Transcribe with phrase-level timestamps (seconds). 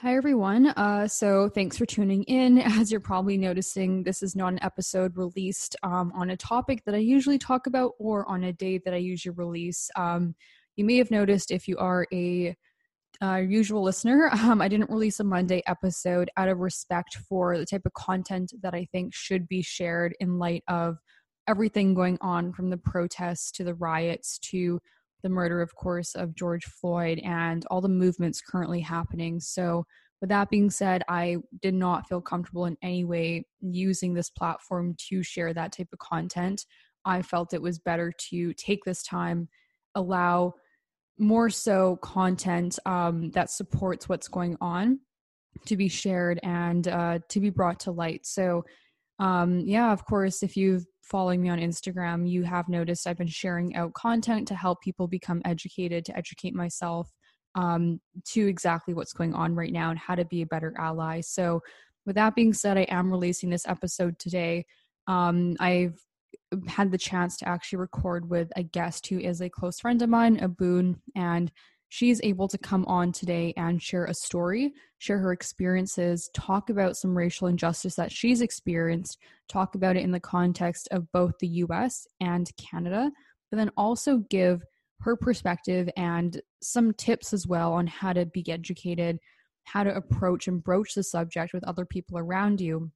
[0.00, 0.66] Hi, everyone.
[0.66, 2.58] Uh, so, thanks for tuning in.
[2.62, 6.94] As you're probably noticing, this is not an episode released um, on a topic that
[6.94, 9.88] I usually talk about or on a day that I usually release.
[9.96, 10.34] Um,
[10.76, 12.54] you may have noticed if you are a
[13.22, 17.64] uh, usual listener, um, I didn't release a Monday episode out of respect for the
[17.64, 20.98] type of content that I think should be shared in light of
[21.48, 24.78] everything going on from the protests to the riots to
[25.26, 29.40] the murder, of course, of George Floyd and all the movements currently happening.
[29.40, 29.84] So,
[30.20, 34.94] with that being said, I did not feel comfortable in any way using this platform
[35.08, 36.64] to share that type of content.
[37.04, 39.48] I felt it was better to take this time,
[39.96, 40.54] allow
[41.18, 45.00] more so content um, that supports what's going on
[45.66, 48.26] to be shared and uh, to be brought to light.
[48.26, 48.64] So,
[49.18, 53.26] um, yeah, of course, if you've following me on Instagram, you have noticed I've been
[53.26, 57.10] sharing out content to help people become educated, to educate myself
[57.54, 61.20] um, to exactly what's going on right now and how to be a better ally.
[61.20, 61.62] So,
[62.04, 64.64] with that being said, I am releasing this episode today.
[65.08, 65.98] Um, I've
[66.68, 70.08] had the chance to actually record with a guest who is a close friend of
[70.08, 71.50] mine, Ebun, and
[71.96, 76.94] she's able to come on today and share a story, share her experiences, talk about
[76.94, 79.16] some racial injustice that she's experienced,
[79.48, 83.10] talk about it in the context of both the US and Canada,
[83.50, 84.62] but then also give
[85.00, 89.18] her perspective and some tips as well on how to be educated,
[89.64, 92.90] how to approach and broach the subject with other people around you,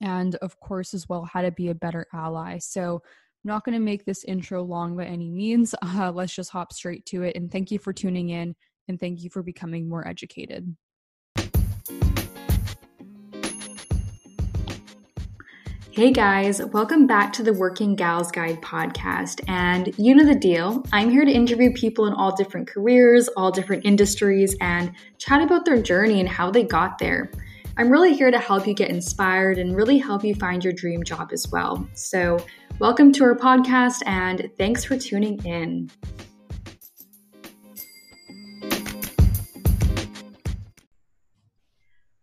[0.00, 2.58] and of course, as well, how to be a better ally.
[2.58, 3.02] So,
[3.44, 5.74] Not going to make this intro long by any means.
[5.94, 7.36] Uh, let's just hop straight to it.
[7.36, 8.54] And thank you for tuning in
[8.88, 10.74] and thank you for becoming more educated.
[15.90, 19.42] Hey guys, welcome back to the Working Gals Guide podcast.
[19.48, 20.82] And you know the deal.
[20.92, 25.66] I'm here to interview people in all different careers, all different industries, and chat about
[25.66, 27.30] their journey and how they got there.
[27.74, 31.02] I'm really here to help you get inspired and really help you find your dream
[31.02, 31.88] job as well.
[31.94, 32.38] So,
[32.78, 35.90] welcome to our podcast and thanks for tuning in.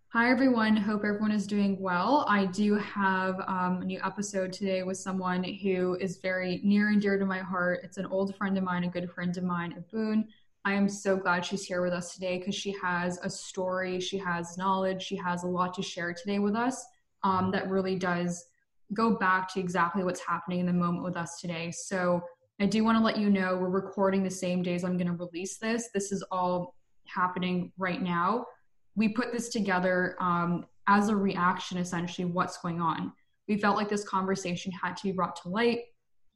[0.10, 0.78] Hi, everyone.
[0.78, 2.26] Hope everyone is doing well.
[2.28, 7.02] I do have um, a new episode today with someone who is very near and
[7.02, 7.80] dear to my heart.
[7.84, 10.26] It's an old friend of mine, a good friend of mine, Ebun.
[10.66, 14.18] I am so glad she's here with us today because she has a story, she
[14.18, 16.86] has knowledge, she has a lot to share today with us
[17.24, 18.46] um, that really does
[18.94, 21.72] go back to exactly what's happening in the moment with us today.
[21.72, 22.22] So
[22.60, 25.14] I do want to let you know we're recording the same days I'm going to
[25.14, 25.90] release this.
[25.94, 28.46] This is all happening right now.
[28.96, 33.14] We put this together um, as a reaction, essentially, what's going on.
[33.48, 35.80] We felt like this conversation had to be brought to light.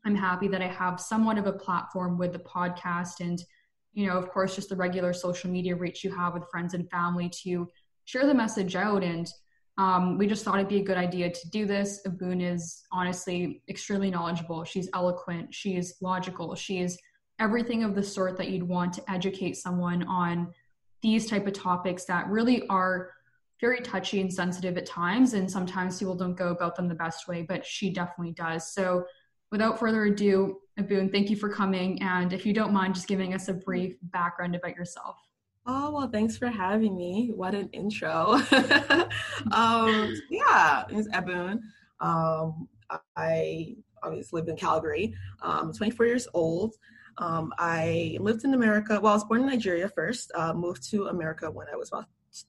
[0.06, 3.44] I'm happy that I have somewhat of a platform with the podcast and
[3.94, 6.90] you know, of course, just the regular social media reach you have with friends and
[6.90, 7.68] family to
[8.06, 9.04] share the message out.
[9.04, 9.32] And
[9.78, 12.02] um, we just thought it'd be a good idea to do this.
[12.08, 14.64] Ebun is honestly extremely knowledgeable.
[14.64, 15.54] She's eloquent.
[15.54, 16.56] She's logical.
[16.56, 16.98] She's
[17.40, 20.54] everything of the sort that you'd want to educate someone on
[21.02, 23.12] these type of topics that really are
[23.60, 27.28] very touchy and sensitive at times and sometimes people don't go about them the best
[27.28, 29.04] way but she definitely does so
[29.54, 32.02] without further ado, Ebun, thank you for coming.
[32.02, 35.18] And if you don't mind just giving us a brief background about yourself.
[35.66, 37.32] Oh, well, thanks for having me.
[37.34, 38.34] What an intro.
[39.52, 41.60] um, yeah, it's Ebun.
[42.02, 42.68] Um,
[43.16, 45.14] I obviously live in Calgary.
[45.42, 46.76] I'm 24 years old.
[47.20, 49.00] Um, I lived in America.
[49.00, 52.06] Well, I was born in Nigeria first, uh, moved to America when I was about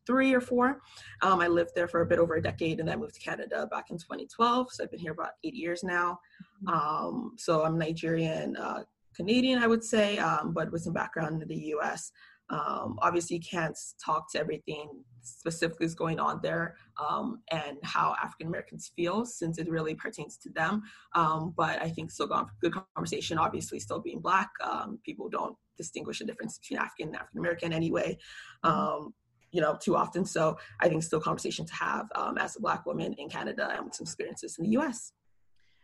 [0.07, 0.81] three or four.
[1.23, 3.67] Um, I lived there for a bit over a decade and then moved to Canada
[3.71, 4.73] back in 2012.
[4.73, 6.19] So I've been here about eight years now.
[6.65, 6.75] Mm-hmm.
[6.75, 8.85] Um, so I'm Nigerian, uh,
[9.15, 12.11] Canadian, I would say, um, but with some background in the US.
[12.51, 14.91] Um, obviously, you can't talk to everything
[15.23, 20.37] specifically is going on there um, and how African Americans feel since it really pertains
[20.39, 20.83] to them.
[21.15, 22.29] Um, but I think still
[22.61, 23.39] good conversation.
[23.39, 27.73] Obviously, still being black, um, people don't distinguish the difference between African and African American
[27.73, 28.19] anyway.
[28.63, 29.15] Um,
[29.55, 30.25] you know, too often.
[30.25, 33.85] So I think still conversation to have um, as a Black woman in Canada and
[33.85, 35.13] with some experiences in the US.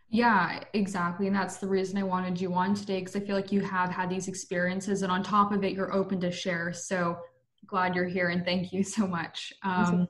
[0.09, 1.29] Yeah, exactly.
[1.29, 3.89] And that's the reason I wanted you on today because I feel like you have
[3.89, 6.73] had these experiences and on top of it, you're open to share.
[6.73, 7.17] So
[7.69, 9.53] glad you're here and thank you so much.
[9.63, 10.09] Um,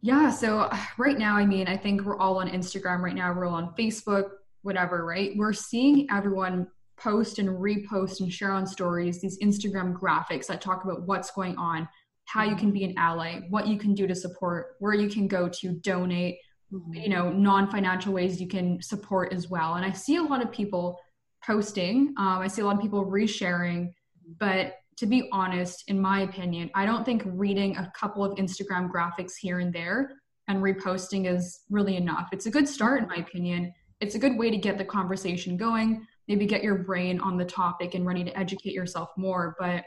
[0.00, 3.46] yeah, so right now, I mean, I think we're all on Instagram right now, we're
[3.46, 4.30] all on Facebook,
[4.62, 5.32] whatever, right?
[5.36, 10.84] We're seeing everyone post and repost and share on stories these Instagram graphics that talk
[10.84, 11.88] about what's going on
[12.32, 15.28] how you can be an ally, what you can do to support, where you can
[15.28, 16.38] go to donate,
[16.72, 16.94] mm-hmm.
[16.94, 19.74] you know, non-financial ways you can support as well.
[19.74, 20.98] And I see a lot of people
[21.46, 22.14] posting.
[22.16, 23.92] Um, I see a lot of people resharing,
[24.38, 28.90] but to be honest, in my opinion, I don't think reading a couple of Instagram
[28.90, 30.12] graphics here and there
[30.48, 32.30] and reposting is really enough.
[32.32, 33.74] It's a good start, in my opinion.
[34.00, 37.44] It's a good way to get the conversation going, maybe get your brain on the
[37.44, 39.54] topic and ready to educate yourself more.
[39.58, 39.84] But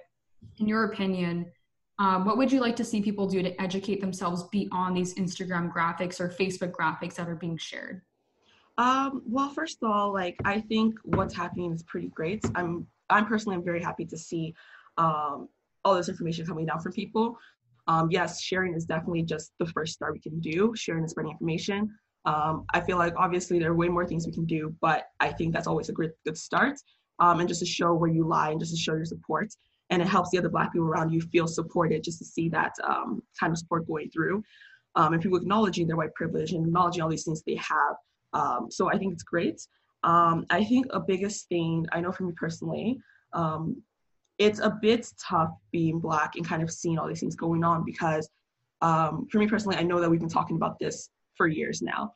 [0.60, 1.52] in your opinion,
[1.98, 5.72] um, what would you like to see people do to educate themselves beyond these Instagram
[5.74, 8.02] graphics or Facebook graphics that are being shared?
[8.78, 12.44] Um, well, first of all, like I think what's happening is pretty great.
[12.56, 14.54] I'm I'm personally I'm very happy to see
[14.98, 15.48] um,
[15.86, 17.38] all this information coming down from people.
[17.88, 20.74] Um, yes, sharing is definitely just the first start we can do.
[20.76, 21.96] Sharing and spreading information.
[22.26, 25.32] Um, I feel like obviously there are way more things we can do, but I
[25.32, 26.78] think that's always a great good start.
[27.20, 29.48] Um, and just to show where you lie and just to show your support
[29.90, 32.74] and it helps the other black people around you feel supported just to see that
[32.84, 34.44] um, kind of support going through.
[34.96, 37.96] Um, and people acknowledging their white privilege and acknowledging all these things they have.
[38.34, 39.62] Um, so i think it's great.
[40.04, 43.00] Um, i think a biggest thing i know for me personally
[43.34, 43.82] um,
[44.38, 47.84] it's a bit tough being black and kind of seeing all these things going on
[47.86, 48.30] because
[48.82, 52.14] um, for me personally i know that we've been talking about this for years now.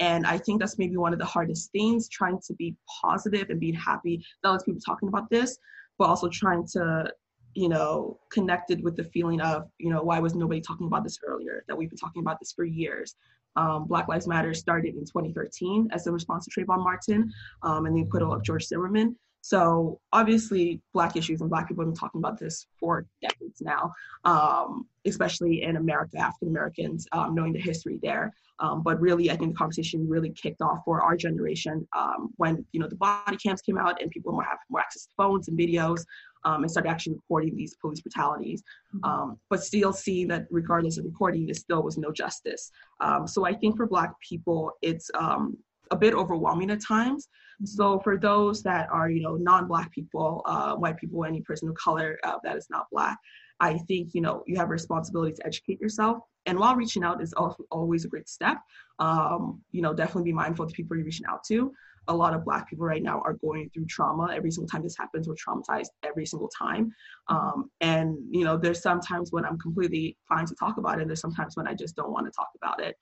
[0.00, 3.60] And I think that's maybe one of the hardest things, trying to be positive and
[3.60, 5.58] being happy that other people talking about this
[5.98, 7.10] but also trying to
[7.54, 11.18] you know connected with the feeling of you know why was nobody talking about this
[11.26, 13.16] earlier that we've been talking about this for years?
[13.56, 17.30] Um, black lives matter started in 2013 as a response to trayvon martin
[17.62, 19.14] um, and the acquittal of george zimmerman
[19.44, 23.92] so obviously black issues and black people have been talking about this for decades now
[24.24, 29.36] um, especially in america african americans um, knowing the history there um, but really, I
[29.36, 33.36] think the conversation really kicked off for our generation um, when you know the body
[33.36, 36.04] cams came out and people more have more access to phones and videos
[36.44, 38.62] um, and started actually recording these police brutalities.
[38.94, 39.04] Mm-hmm.
[39.04, 42.70] Um, but still seeing that regardless of recording, there still was no justice.
[43.00, 45.56] Um, so I think for Black people, it's um,
[45.90, 47.26] a bit overwhelming at times.
[47.26, 47.66] Mm-hmm.
[47.66, 51.74] So for those that are you know non-Black people, uh, white people, any person of
[51.76, 53.18] color uh, that is not Black,
[53.60, 56.18] I think you know you have a responsibility to educate yourself.
[56.46, 58.58] And while reaching out is also always a great step
[58.98, 61.72] um, you know definitely be mindful of the people you're reaching out to.
[62.08, 64.28] A lot of black people right now are going through trauma.
[64.32, 66.92] Every single time this happens we're traumatized every single time.
[67.28, 71.10] Um, and you know there's sometimes when i'm completely fine to talk about it and
[71.10, 72.96] there's sometimes when i just don't want to talk about it.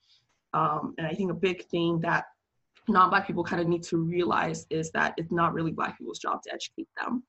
[0.53, 2.25] Um, and i think a big thing that
[2.87, 6.41] non-black people kind of need to realize is that it's not really black people's job
[6.43, 7.23] to educate them.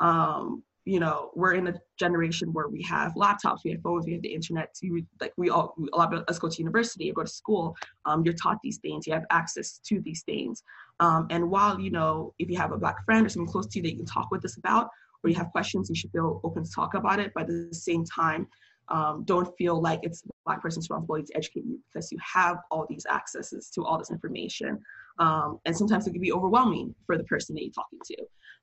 [0.00, 4.12] Um, you know we're in a generation where we have laptops we have phones we
[4.12, 4.74] have the internet
[5.20, 7.76] like we all a lot of us go to university or go to school.
[8.04, 10.62] Um, you're taught these things you have access to these things.
[11.00, 13.78] Um, and while you know if you have a black friend or someone close to
[13.78, 14.88] you that you can talk with us about
[15.22, 17.32] or you have questions you should feel open to talk about it.
[17.34, 18.48] But at the same time
[18.92, 22.86] um, don't feel like it's black person's responsibility to educate you because you have all
[22.88, 24.78] these accesses to all this information
[25.18, 28.16] um, and sometimes it can be overwhelming for the person that you're talking to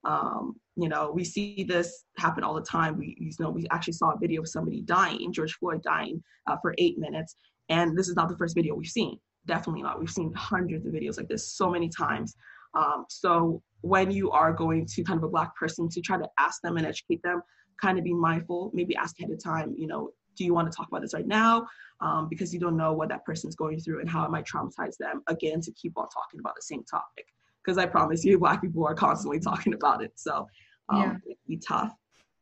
[0.06, 2.98] um, you know, we see this happen all the time.
[2.98, 6.56] We, you know, we actually saw a video of somebody dying, George Floyd dying uh,
[6.62, 7.36] for eight minutes,
[7.70, 9.20] and this is not the first video we've seen.
[9.46, 10.00] Definitely not.
[10.00, 12.36] We've seen hundreds of videos like this so many times.
[12.76, 16.30] Um, so when you are going to kind of a black person to try to
[16.38, 17.42] ask them and educate them,
[17.82, 18.72] kind of be mindful.
[18.74, 19.74] Maybe ask ahead of time.
[19.78, 21.68] You know, do you want to talk about this right now?
[22.02, 24.98] Um, because you don't know what that person's going through and how it might traumatize
[24.98, 27.26] them again to keep on talking about the same topic
[27.64, 30.14] because I promise you, Black people are constantly talking about it.
[30.16, 30.48] So
[30.90, 31.16] um, yeah.
[31.26, 31.94] it'd be tough.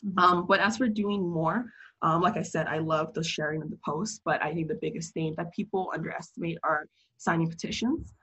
[0.06, 0.20] Mm-hmm.
[0.20, 1.66] Um, but as for doing more,
[2.02, 4.78] um, like I said, I love the sharing of the posts, but I think the
[4.82, 6.86] biggest thing that people underestimate are
[7.18, 8.14] signing petitions.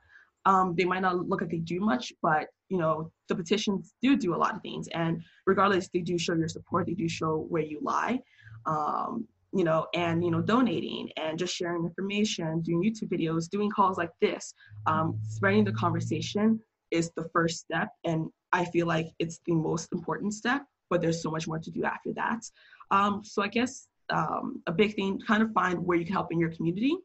[0.47, 4.14] Um, they might not look like they do much, but you know the petitions do
[4.14, 6.87] do a lot of things, and regardless, they do show your support.
[6.87, 8.21] They do show where you lie,
[8.66, 13.70] um, you know, and you know donating and just sharing information, doing YouTube videos, doing
[13.70, 14.54] calls like this,
[14.87, 17.88] um, spreading the conversation is the first step.
[18.04, 21.70] And i feel like it's the most important step but there's so much more to
[21.73, 22.40] do after that.
[22.90, 26.32] Um, so i guess um, a big thing kind of find where you can help
[26.32, 26.96] in your community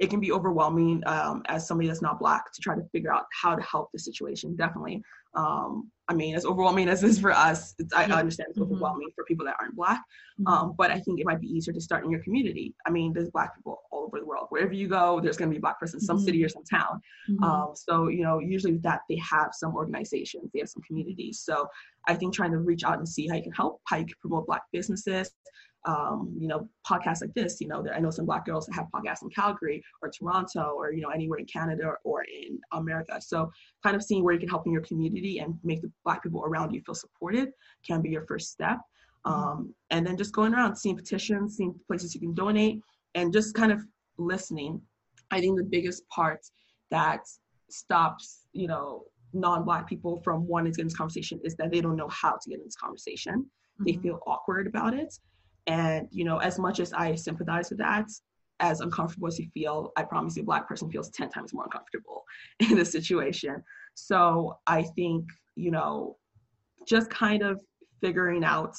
[0.00, 3.24] it can be overwhelming um, as somebody that's not black to try to figure out
[3.40, 5.02] how to help the situation definitely
[5.34, 8.72] um, I mean, as overwhelming as this for us, I understand it's mm-hmm.
[8.72, 10.02] overwhelming for people that aren't black.
[10.40, 10.46] Mm-hmm.
[10.48, 12.74] Um, but I think it might be easier to start in your community.
[12.84, 14.46] I mean, there's black people all over the world.
[14.48, 16.26] Wherever you go, there's going to be a black person, in some mm-hmm.
[16.26, 17.00] city or some town.
[17.30, 17.44] Mm-hmm.
[17.44, 21.42] Um, so you know, usually with that, they have some organizations, they have some communities.
[21.44, 21.68] So
[22.08, 24.16] I think trying to reach out and see how you can help, how you can
[24.20, 25.30] promote black businesses,
[25.86, 27.60] um, you know, podcasts like this.
[27.60, 30.92] You know, I know some Black girls that have podcasts in Calgary or Toronto or
[30.92, 33.20] you know anywhere in Canada or in America.
[33.20, 33.50] So,
[33.82, 36.44] kind of seeing where you can help in your community and make the Black people
[36.44, 37.50] around you feel supported
[37.86, 38.78] can be your first step.
[39.26, 39.32] Mm-hmm.
[39.32, 42.80] Um, and then just going around, seeing petitions, seeing places you can donate,
[43.14, 43.80] and just kind of
[44.18, 44.80] listening.
[45.30, 46.40] I think the biggest part
[46.90, 47.20] that
[47.68, 51.80] stops, you know, non-black people from wanting to get in this conversation is that they
[51.80, 53.46] don't know how to get in this conversation
[53.86, 55.18] they feel awkward about it
[55.70, 58.08] and you know as much as i sympathize with that
[58.58, 61.64] as uncomfortable as you feel i promise you a black person feels 10 times more
[61.64, 62.24] uncomfortable
[62.60, 63.62] in this situation.
[63.94, 65.24] So i think
[65.56, 66.16] you know
[66.86, 67.60] just kind of
[68.00, 68.74] figuring out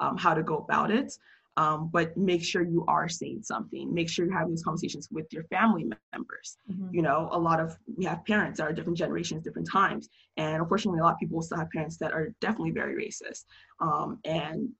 [0.00, 1.12] um, how to go about it
[1.58, 3.92] um, but make sure you are saying something.
[3.92, 6.56] Make sure you're having these conversations with your family members.
[6.70, 6.94] Mm-hmm.
[6.94, 10.08] you know a lot of we have parents that are different generations different times.
[10.36, 13.44] And unfortunately a lot of people still have parents that are definitely very racist.
[13.80, 14.70] Um, and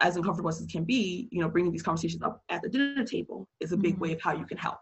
[0.00, 3.04] as uncomfortable as it can be you know bringing these conversations up at the dinner
[3.04, 4.02] table is a big mm-hmm.
[4.02, 4.78] way of how you can help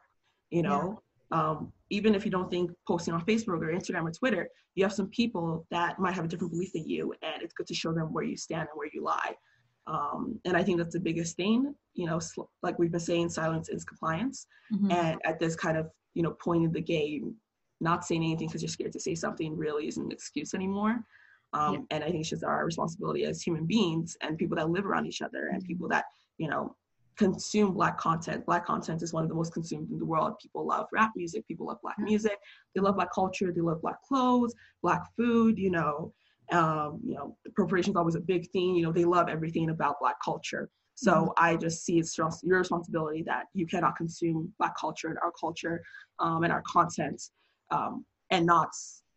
[0.51, 1.01] you know
[1.31, 1.51] yeah.
[1.51, 4.93] um, even if you don't think posting on facebook or instagram or twitter you have
[4.93, 7.93] some people that might have a different belief than you and it's good to show
[7.93, 9.35] them where you stand and where you lie
[9.87, 13.31] um, and I think that's the biggest thing, you know, sl- like we've been saying,
[13.31, 14.47] silence is compliance.
[14.73, 14.93] Mm-hmm.
[14.93, 17.35] And at this kind of, you know, point in the game,
[17.81, 21.05] not saying anything because you're scared to say something really isn't an excuse anymore.
[21.53, 21.81] Um, yeah.
[21.91, 25.07] And I think it's just our responsibility as human beings and people that live around
[25.07, 26.07] each other and people that,
[26.39, 26.77] you know,
[27.19, 28.47] consume black content.
[28.47, 30.35] Black content is one of the most consumed in the world.
[30.41, 32.39] People love rap music, people love black music,
[32.75, 36.13] they love black culture, they love black clothes, black food, you know,
[36.53, 38.75] um, you know, appropriation is always a big thing.
[38.75, 40.69] You know, they love everything about Black culture.
[40.95, 41.45] So mm-hmm.
[41.45, 45.83] I just see it's your responsibility that you cannot consume Black culture and our culture
[46.19, 47.23] um, and our content
[47.71, 48.69] um, and not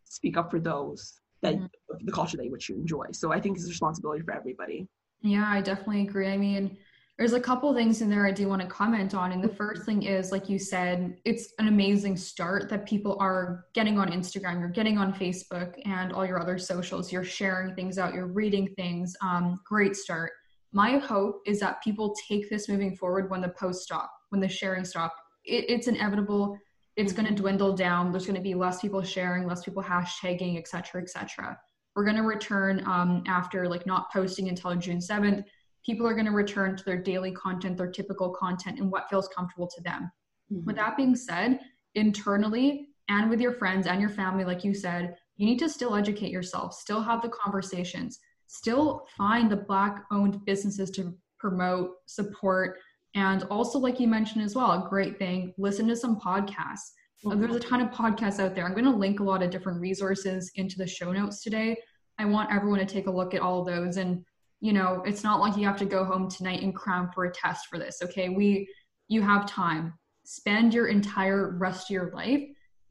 [0.04, 2.04] speak up for those that mm-hmm.
[2.04, 3.06] the culture that which you enjoy.
[3.12, 4.88] So I think it's a responsibility for everybody.
[5.22, 6.28] Yeah, I definitely agree.
[6.28, 6.76] I mean,
[7.18, 9.32] there's a couple things in there I do want to comment on.
[9.32, 13.64] And the first thing is, like you said, it's an amazing start that people are
[13.72, 17.96] getting on Instagram, you're getting on Facebook and all your other socials, you're sharing things
[17.96, 19.14] out, you're reading things.
[19.22, 20.32] Um, great start.
[20.72, 24.48] My hope is that people take this moving forward when the posts stop, when the
[24.48, 25.14] sharing stop.
[25.46, 26.58] It, it's inevitable.
[26.96, 28.10] It's going to dwindle down.
[28.10, 31.58] There's going to be less people sharing, less people hashtagging, etc., etc.
[31.94, 35.44] We're going to return um, after like not posting until June 7th
[35.86, 39.28] people are going to return to their daily content, their typical content, and what feels
[39.28, 40.10] comfortable to them.
[40.52, 40.66] Mm-hmm.
[40.66, 41.60] With that being said,
[41.94, 45.94] internally and with your friends and your family, like you said, you need to still
[45.94, 52.78] educate yourself, still have the conversations, still find the Black owned businesses to promote, support,
[53.16, 56.92] and also, like you mentioned as well, a great thing, listen to some podcasts.
[57.24, 57.40] Mm-hmm.
[57.40, 58.64] There's a ton of podcasts out there.
[58.64, 61.78] I'm going to link a lot of different resources into the show notes today.
[62.18, 64.24] I want everyone to take a look at all of those and
[64.60, 67.32] you know it's not like you have to go home tonight and cram for a
[67.32, 68.66] test for this okay we
[69.08, 69.92] you have time
[70.24, 72.42] spend your entire rest of your life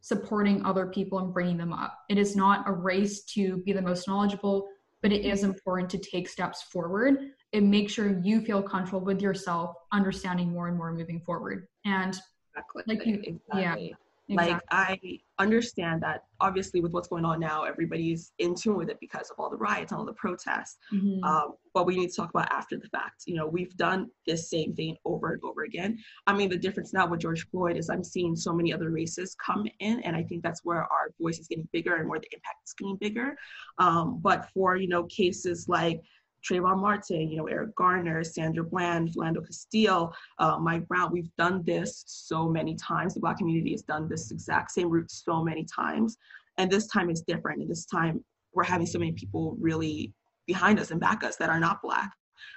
[0.02, 3.82] supporting other people and bringing them up it is not a race to be the
[3.82, 4.68] most knowledgeable
[5.02, 7.18] but it is important to take steps forward
[7.54, 12.20] and makes sure you feel comfortable with yourself understanding more and more moving forward and
[12.56, 12.84] exactly.
[12.88, 13.90] like you exactly.
[13.90, 13.96] yeah
[14.28, 14.54] Exactly.
[14.54, 15.00] Like I
[15.44, 19.40] understand that obviously with what's going on now, everybody's in tune with it because of
[19.40, 20.78] all the riots and all the protests.
[20.92, 21.24] Mm-hmm.
[21.24, 23.24] Um, but we need to talk about after the fact.
[23.28, 26.00] You know, we've done this same thing over and over again.
[26.26, 29.36] I mean, the difference now with George Floyd is I'm seeing so many other races
[29.36, 32.30] come in, and I think that's where our voice is getting bigger and where the
[32.34, 33.38] impact is getting bigger.
[33.78, 36.02] Um, but for you know cases like
[36.48, 41.12] Trayvon Martin, you know, Eric Garner, Sandra Bland, Philando Castile, uh, Mike Brown.
[41.12, 43.14] We've done this so many times.
[43.14, 46.18] The Black community has done this exact same route so many times.
[46.58, 47.62] And this time is different.
[47.62, 48.24] And this time
[48.54, 50.14] we're having so many people really
[50.48, 52.12] behind us and back us that are not Black.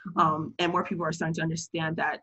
[0.09, 0.21] Mm-hmm.
[0.21, 2.21] Um, and more people are starting to understand that,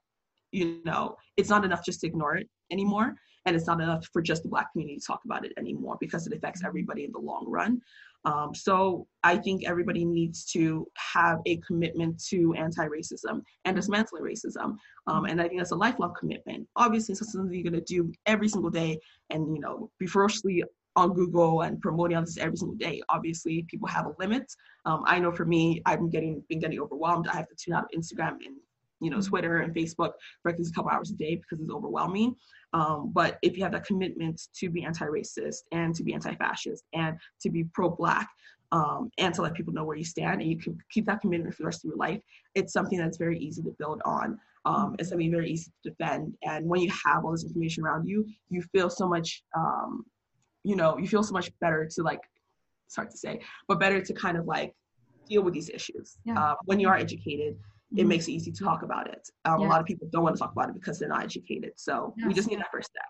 [0.52, 3.16] you know, it's not enough just to ignore it anymore.
[3.46, 6.26] And it's not enough for just the Black community to talk about it anymore because
[6.26, 6.68] it affects mm-hmm.
[6.68, 7.82] everybody in the long run.
[8.26, 14.78] Um, so I think everybody needs to have a commitment to anti-racism and dismantling racism.
[15.08, 16.68] Um, and I think that's a lifelong commitment.
[16.76, 20.64] Obviously, it's something you're to do every single day and, you know, be ferociously
[20.96, 23.02] on Google and promoting this every single day.
[23.10, 24.52] Obviously, people have a limit.
[24.86, 27.28] Um, I know for me, I've been getting been getting overwhelmed.
[27.28, 28.56] I have to tune out Instagram and
[29.02, 31.72] you know Twitter and Facebook for at least a couple hours a day because it's
[31.72, 32.36] overwhelming.
[32.74, 37.18] Um, but if you have that commitment to be anti-racist and to be anti-fascist and
[37.42, 38.28] to be pro-black
[38.72, 41.56] um, and to let people know where you stand and you can keep that commitment
[41.56, 42.20] for the rest of your life,
[42.54, 44.38] it's something that's very easy to build on.
[44.66, 46.34] Um, it's something very easy to defend.
[46.44, 50.04] And when you have all this information around you, you feel so much, um,
[50.64, 52.22] you know, you feel so much better to like,
[52.88, 54.74] start to say, but better to kind of like
[55.30, 56.40] deal with these issues yeah.
[56.40, 57.58] uh, when you are educated
[57.96, 58.10] it mm-hmm.
[58.10, 59.30] makes it easy to talk about it.
[59.46, 59.68] Um, yeah.
[59.68, 61.72] A lot of people don't want to talk about it because they're not educated.
[61.78, 62.28] So yes.
[62.28, 63.06] we just need that first step.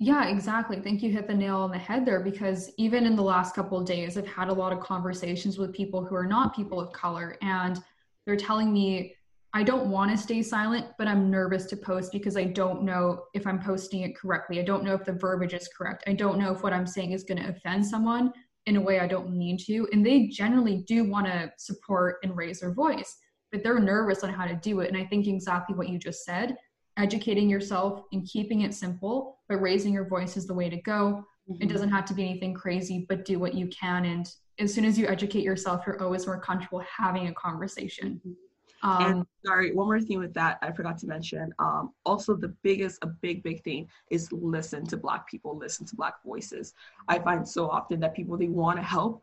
[0.00, 0.78] Yeah, exactly.
[0.80, 3.78] Think you hit the nail on the head there because even in the last couple
[3.78, 6.92] of days, I've had a lot of conversations with people who are not people of
[6.92, 7.82] color, and
[8.24, 9.14] they're telling me,
[9.54, 13.24] I don't want to stay silent, but I'm nervous to post because I don't know
[13.34, 14.60] if I'm posting it correctly.
[14.60, 16.04] I don't know if the verbiage is correct.
[16.06, 18.32] I don't know if what I'm saying is going to offend someone
[18.66, 19.88] in a way I don't mean to.
[19.92, 23.16] And they generally do want to support and raise their voice
[23.52, 24.88] but they're nervous on how to do it.
[24.88, 26.56] And I think exactly what you just said
[26.98, 31.24] educating yourself and keeping it simple, but raising your voice is the way to go.
[31.48, 31.62] Mm-hmm.
[31.62, 34.04] It doesn't have to be anything crazy, but do what you can.
[34.04, 38.20] And as soon as you educate yourself, you're always more comfortable having a conversation.
[38.26, 38.32] Mm-hmm.
[38.80, 41.52] Um, and sorry, one more thing with that I forgot to mention.
[41.58, 45.96] Um, also, the biggest, a big, big thing is listen to Black people, listen to
[45.96, 46.74] Black voices.
[47.08, 49.22] I find so often that people they want to help,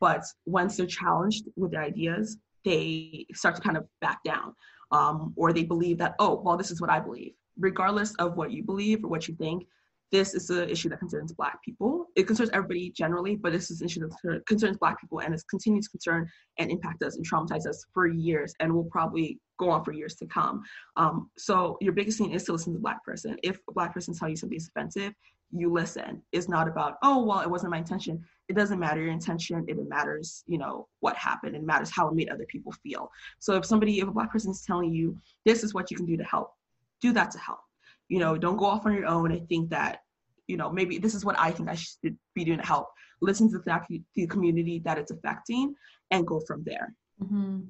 [0.00, 4.54] but once they're challenged with their ideas, they start to kind of back down,
[4.90, 7.32] um, or they believe that oh, well, this is what I believe.
[7.58, 9.66] Regardless of what you believe or what you think,
[10.12, 12.06] this is an issue that concerns Black people.
[12.14, 15.42] It concerns everybody generally, but this is an issue that concerns Black people and it
[15.50, 19.70] continues to concern and impact us and traumatize us for years and will probably go
[19.70, 20.62] on for years to come.
[20.96, 23.36] Um, so your biggest thing is to listen to the Black person.
[23.42, 25.12] If a Black person tells you something is offensive,
[25.50, 26.22] you listen.
[26.32, 28.24] It's not about, oh, well, it wasn't my intention.
[28.48, 29.64] It doesn't matter your intention.
[29.68, 31.56] It matters, you know, what happened.
[31.56, 33.10] It matters how it made other people feel.
[33.38, 36.06] So if somebody, if a Black person is telling you, this is what you can
[36.06, 36.52] do to help,
[37.00, 37.60] do that to help
[38.08, 40.00] you know don't go off on your own and think that
[40.46, 42.88] you know maybe this is what i think i should be doing to help
[43.22, 45.74] listen to the, the community that it's affecting
[46.10, 47.60] and go from there mm-hmm.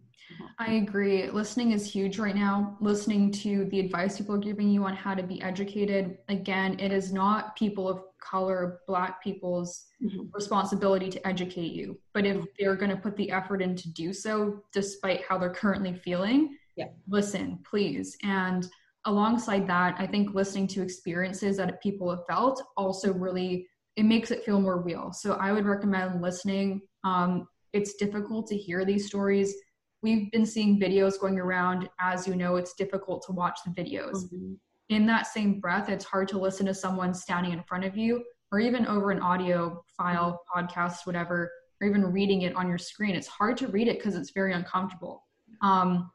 [0.59, 1.31] I agree.
[1.31, 2.77] Listening is huge right now.
[2.81, 6.19] Listening to the advice people are giving you on how to be educated.
[6.29, 10.23] Again, it is not people of color, Black people's mm-hmm.
[10.33, 11.99] responsibility to educate you.
[12.13, 15.51] But if they're going to put the effort in to do so, despite how they're
[15.51, 16.87] currently feeling, yeah.
[17.09, 18.17] listen, please.
[18.23, 18.69] And
[19.07, 24.31] alongside that, I think listening to experiences that people have felt also really it makes
[24.31, 25.13] it feel more real.
[25.13, 26.83] So I would recommend listening.
[27.03, 29.55] Um, it's difficult to hear these stories.
[30.03, 31.89] We've been seeing videos going around.
[31.99, 34.25] As you know, it's difficult to watch the videos.
[34.25, 34.53] Mm-hmm.
[34.91, 38.23] In that same breath, it's hard to listen to someone standing in front of you
[38.53, 40.67] or even over an audio file, mm-hmm.
[40.67, 43.17] podcast, whatever, or even reading it on your screen.
[43.17, 45.25] It's hard to read it because it's very uncomfortable.
[45.63, 46.11] Um,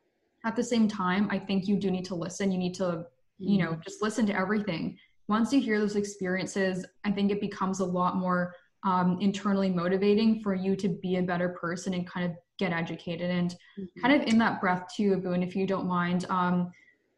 [0.45, 3.05] at the same time i think you do need to listen you need to
[3.37, 3.81] you know mm-hmm.
[3.81, 8.15] just listen to everything once you hear those experiences i think it becomes a lot
[8.15, 12.71] more um, internally motivating for you to be a better person and kind of get
[12.71, 14.01] educated and mm-hmm.
[14.01, 16.71] kind of in that breath too boone if you don't mind um,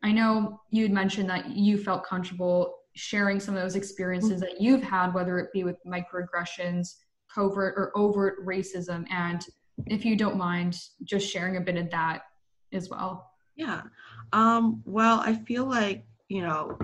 [0.03, 4.41] i know you had mentioned that you felt comfortable sharing some of those experiences mm-hmm.
[4.41, 6.95] that you've had whether it be with microaggressions
[7.33, 9.45] covert or overt racism and
[9.87, 12.23] if you don't mind just sharing a bit of that
[12.73, 13.31] as well?
[13.55, 13.81] Yeah.
[14.31, 16.77] Um, well, I feel like, you know,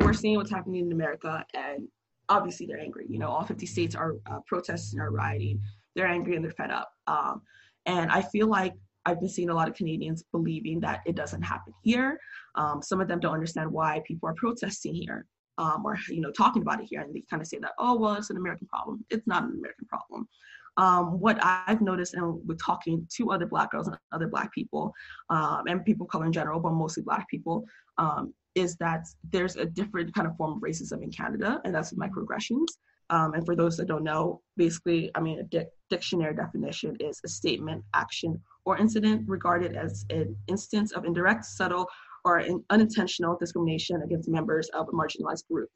[0.00, 1.88] we're seeing what's happening in America, and
[2.28, 3.06] obviously they're angry.
[3.08, 5.60] You know, all 50 states are uh, protesting or rioting.
[5.94, 6.90] They're angry and they're fed up.
[7.06, 7.42] Um,
[7.86, 8.74] and I feel like
[9.06, 12.18] I've been seeing a lot of Canadians believing that it doesn't happen here.
[12.54, 15.26] Um, some of them don't understand why people are protesting here
[15.58, 17.96] um, or you know talking about it here, and they kind of say that oh
[17.96, 19.04] well it's an American problem.
[19.10, 20.28] It's not an American problem
[20.76, 24.92] um, what I've noticed and with talking to other Black girls and other Black people
[25.30, 27.64] um, and people of color in general, but mostly Black people,
[27.98, 31.92] um, is that there's a different kind of form of racism in Canada, and that's
[31.94, 32.66] microaggressions.
[33.10, 37.20] Um, and for those that don't know, basically, I mean, a di- dictionary definition is
[37.24, 41.86] a statement, action, or incident regarded as an instance of indirect, subtle,
[42.24, 45.68] or unintentional discrimination against members of a marginalized group.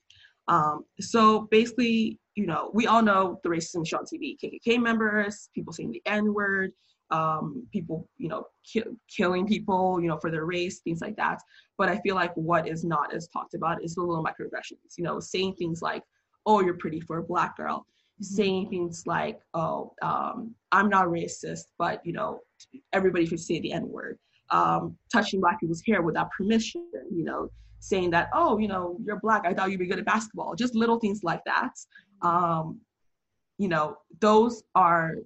[0.49, 5.51] Um, so basically, you know, we all know the racism show on TV, KKK members,
[5.57, 6.71] people saying the N word,
[7.11, 11.41] um, people, you know, ki- killing people, you know, for their race, things like that.
[11.79, 15.03] But I feel like what is not as talked about is the little microaggressions, you
[15.03, 16.05] know, saying things like,
[16.47, 18.25] oh, you're pretty for a black girl, mm-hmm.
[18.25, 22.39] saying things like, oh, um, I'm not racist, but, you know,
[22.93, 24.17] everybody should say the N word,
[24.51, 29.21] um, touching black people's hair without permission, you know, saying that, oh, you know, you're
[29.21, 29.45] black.
[29.47, 30.55] I thought you'd be good at basketball.
[30.55, 31.75] Just little things like that.
[32.23, 32.81] Um,
[33.59, 35.17] you know, those are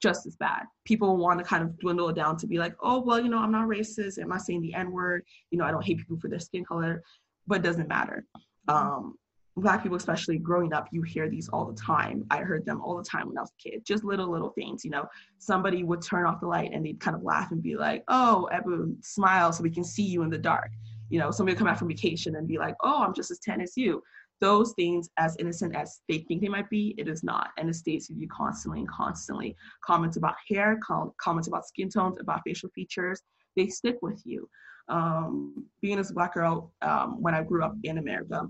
[0.00, 0.64] just as bad.
[0.84, 3.38] People want to kind of dwindle it down to be like, oh, well, you know,
[3.38, 4.20] I'm not racist.
[4.20, 5.24] I'm not saying the N word.
[5.50, 7.02] You know, I don't hate people for their skin color,
[7.46, 8.24] but it doesn't matter.
[8.68, 9.16] Um,
[9.56, 12.24] black people, especially growing up, you hear these all the time.
[12.30, 13.84] I heard them all the time when I was a kid.
[13.84, 14.84] Just little, little things.
[14.84, 15.06] You know,
[15.38, 18.48] somebody would turn off the light and they'd kind of laugh and be like, oh,
[18.52, 20.70] Ebun, smile so we can see you in the dark
[21.10, 23.60] you know, somebody come back from vacation and be like, oh, I'm just as tan
[23.60, 24.02] as you.
[24.40, 27.50] Those things, as innocent as they think they might be, it is not.
[27.58, 29.54] And it stays with you constantly and constantly.
[29.84, 33.20] Comments about hair, com- comments about skin tones, about facial features,
[33.56, 34.48] they stick with you.
[34.88, 38.48] Um, being as a black girl, um, when I grew up in America,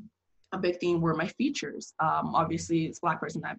[0.52, 1.94] a big thing were my features.
[1.98, 3.42] Um, obviously, it's black person.
[3.44, 3.54] I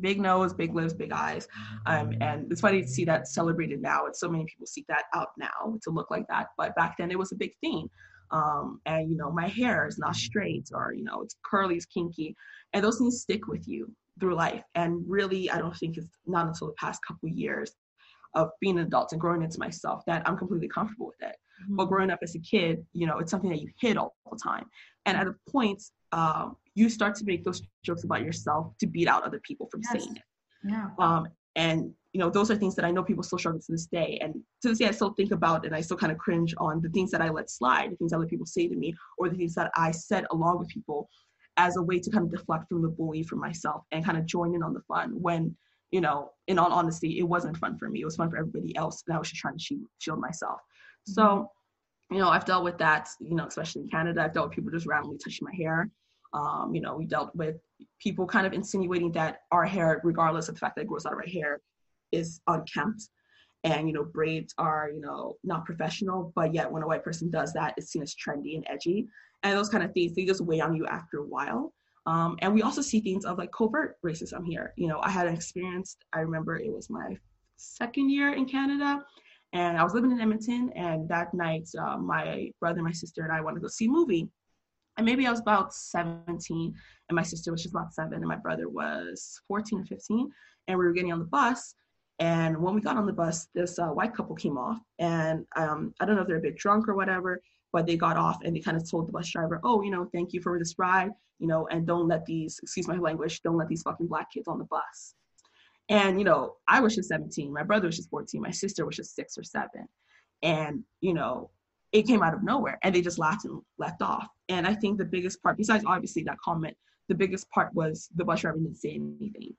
[0.00, 1.46] big nose, big lips, big eyes.
[1.86, 4.06] Um, and it's funny to see that celebrated now.
[4.06, 6.48] It's so many people seek that out now to look like that.
[6.56, 7.88] But back then it was a big thing
[8.30, 11.86] um, and you know my hair is not straight or you know it's curly, it's
[11.86, 12.36] kinky,
[12.72, 14.62] and those things stick with you through life.
[14.74, 17.72] And really, I don't think it's not until the past couple years
[18.34, 21.36] of being an adult and growing into myself that I'm completely comfortable with it.
[21.62, 21.76] Mm-hmm.
[21.76, 24.38] But growing up as a kid, you know, it's something that you hid all the
[24.42, 24.66] time.
[25.06, 29.08] And at a point, um, you start to make those jokes about yourself to beat
[29.08, 30.02] out other people from yes.
[30.02, 30.22] saying it.
[30.64, 30.88] Yeah.
[30.98, 33.84] Um, and you know, those are things that I know people still struggle to this
[33.84, 34.18] day.
[34.22, 36.80] And to this day, I still think about and I still kind of cringe on
[36.80, 39.28] the things that I let slide, the things that other people say to me, or
[39.28, 41.10] the things that I said along with people
[41.58, 44.24] as a way to kind of deflect from the bully for myself and kind of
[44.24, 45.54] join in on the fun when
[45.90, 48.00] you know in all honesty it wasn't fun for me.
[48.00, 50.58] It was fun for everybody else and i was just trying to shield, myself.
[51.04, 51.50] So
[52.10, 54.22] you know i've dealt with that you know especially in canada.
[54.22, 55.90] I've dealt with people just randomly touching my hair.
[56.32, 57.56] Um, you know we dealt with
[58.02, 61.12] people kind of insinuating that our hair regardless of the fact that it grows out
[61.12, 61.60] of our hair
[62.12, 63.08] is unkempt
[63.66, 67.30] and you know braids are you know not professional but yet when a white person
[67.30, 69.06] does that it's seen as trendy and edgy.
[69.42, 71.72] And those kind of things they just weigh on you after a while.
[72.06, 74.72] Um, and we also see things of like covert racism here.
[74.76, 77.16] You know i had an experience i remember it was my
[77.56, 79.02] second year in canada
[79.54, 83.32] and i was living in edmonton and that night uh, my brother my sister and
[83.32, 84.28] i wanted to go see a movie.
[84.98, 86.74] And maybe i was about 17
[87.08, 90.30] and my sister was just about seven and my brother was 14 or 15
[90.68, 91.74] and we were getting on the bus
[92.18, 95.94] and when we got on the bus, this uh, white couple came off, and um,
[96.00, 98.56] I don't know if they're a bit drunk or whatever, but they got off and
[98.56, 101.10] they kind of told the bus driver, oh, you know, thank you for this ride,
[101.38, 104.48] you know, and don't let these, excuse my language, don't let these fucking black kids
[104.48, 105.14] on the bus.
[105.88, 108.96] And, you know, I was just 17, my brother was just 14, my sister was
[108.96, 109.86] just six or seven.
[110.42, 111.50] And, you know,
[111.92, 114.26] it came out of nowhere and they just laughed and left off.
[114.48, 116.76] And I think the biggest part, besides obviously that comment,
[117.08, 119.54] the biggest part was the bus driver didn't say anything.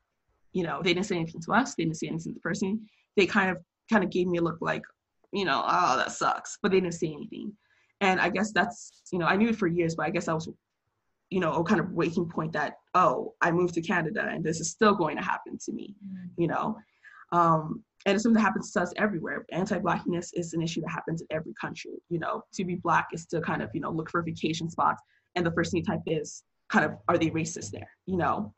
[0.57, 2.87] You know, they didn't say anything to us, they didn't say anything to the person.
[3.15, 3.57] They kind of
[3.91, 4.83] kind of gave me a look like,
[5.31, 6.57] you know, oh, that sucks.
[6.61, 7.53] But they didn't say anything
[8.01, 10.33] and i guess that's you know i knew it for years but i guess i
[10.33, 10.49] was
[11.29, 14.59] you know a kind of waking point that oh i moved to canada and this
[14.59, 16.41] is still going to happen to me mm-hmm.
[16.41, 16.77] you know
[17.33, 21.21] um, and it's something that happens to us everywhere anti-blackness is an issue that happens
[21.21, 24.09] in every country you know to be black is to kind of you know look
[24.09, 25.01] for vacation spots
[25.35, 28.53] and the first thing you type is kind of are they racist there you know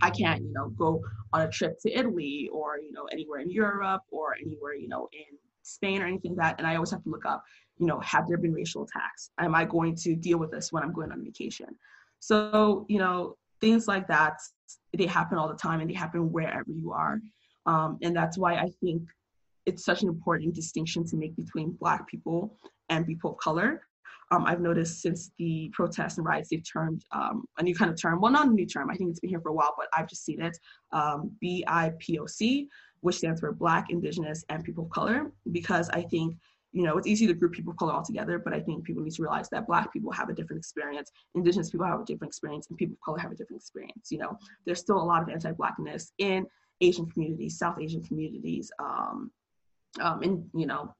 [0.00, 1.00] i can't you know go
[1.32, 5.08] on a trip to italy or you know anywhere in europe or anywhere you know
[5.12, 7.42] in spain or anything like that and i always have to look up
[7.82, 9.30] you know, have there been racial attacks?
[9.38, 11.66] Am I going to deal with this when I'm going on vacation?
[12.20, 14.34] So, you know, things like that,
[14.96, 17.20] they happen all the time and they happen wherever you are.
[17.66, 19.02] Um, and that's why I think
[19.66, 22.56] it's such an important distinction to make between Black people
[22.88, 23.82] and people of color.
[24.32, 28.00] Um, I've noticed since the protests and riots, they've termed um, a new kind of
[28.00, 28.20] term.
[28.20, 28.90] Well, not a new term.
[28.90, 30.58] I think it's been here for a while, but I've just seen it.
[30.90, 32.66] Um, BIPOC,
[33.02, 36.36] which stands for Black, Indigenous, and People of Color, because I think
[36.72, 39.02] you know, it's easy to group people of color all together, but I think people
[39.02, 42.30] need to realize that Black people have a different experience, Indigenous people have a different
[42.30, 44.10] experience, and people of color have a different experience.
[44.10, 46.46] You know, there's still a lot of anti-Blackness in
[46.80, 49.30] Asian communities, South Asian communities, um,
[50.00, 50.94] um, in you know,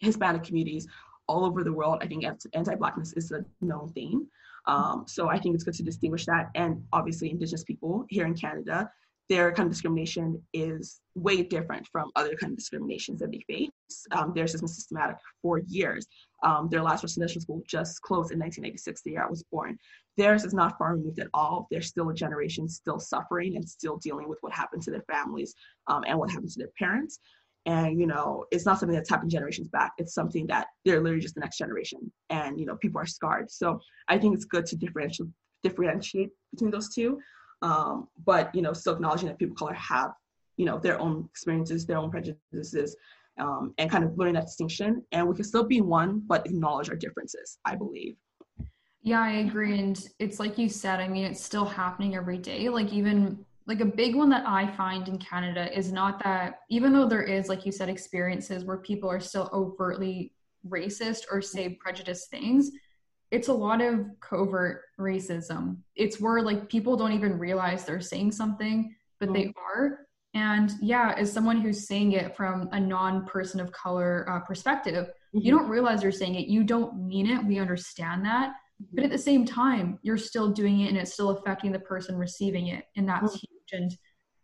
[0.00, 0.88] Hispanic communities
[1.32, 1.98] all over the world.
[2.02, 4.26] I think anti-Blackness is a known thing.
[4.66, 8.34] Um, so I think it's good to distinguish that, and obviously Indigenous people here in
[8.34, 8.90] Canada
[9.32, 13.70] their kind of discrimination is way different from other kind of discriminations that they face.
[14.10, 16.06] Um, theirs has been systematic for years.
[16.42, 19.78] Um, their last residential school just closed in 1996, the year I was born.
[20.18, 21.66] Theirs is not far removed at all.
[21.70, 25.54] They're still a generation still suffering and still dealing with what happened to their families
[25.86, 27.18] um, and what happened to their parents.
[27.66, 29.92] And you know, it's not something that's happened generations back.
[29.98, 33.50] It's something that they're literally just the next generation, and you know, people are scarred.
[33.50, 35.28] So I think it's good to differentiate
[35.62, 37.18] differentiate between those two.
[37.62, 40.12] Um, but you know still acknowledging that people of color have
[40.56, 42.96] you know their own experiences their own prejudices
[43.38, 45.02] um, and kind of learning that distinction.
[45.12, 48.16] And we can still be one but acknowledge our differences i believe.
[49.02, 49.78] Yeah i agree.
[49.78, 52.68] And it's like you said i mean it's still happening every day.
[52.68, 56.92] Like even like a big one that i find in canada is not that even
[56.92, 60.32] though there is like you said experiences where people are still overtly
[60.68, 62.70] racist or say prejudiced things
[63.32, 65.78] it's a lot of covert racism.
[65.96, 69.34] It's where like people don't even realize they're saying something, but mm-hmm.
[69.34, 70.00] they are.
[70.34, 75.06] And yeah, as someone who's saying it from a non person of color uh, perspective,
[75.06, 75.38] mm-hmm.
[75.38, 76.46] you don't realize you're saying it.
[76.46, 77.44] You don't mean it.
[77.44, 78.50] We understand that.
[78.50, 78.96] Mm-hmm.
[78.96, 82.18] But at the same time, you're still doing it and it's still affecting the person
[82.18, 82.84] receiving it.
[82.96, 83.42] And that's
[83.72, 83.96] And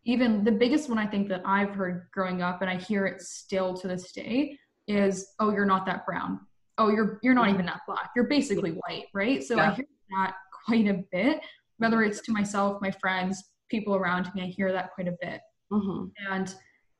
[0.04, 3.20] even the biggest one I think that I've heard growing up, and I hear it
[3.20, 6.40] still to this day, is, oh, you're not that brown
[6.78, 9.70] oh you're you're not even that black you're basically white right so yeah.
[9.70, 11.40] i hear that quite a bit
[11.76, 15.40] whether it's to myself my friends people around me i hear that quite a bit
[15.70, 16.06] mm-hmm.
[16.32, 16.54] and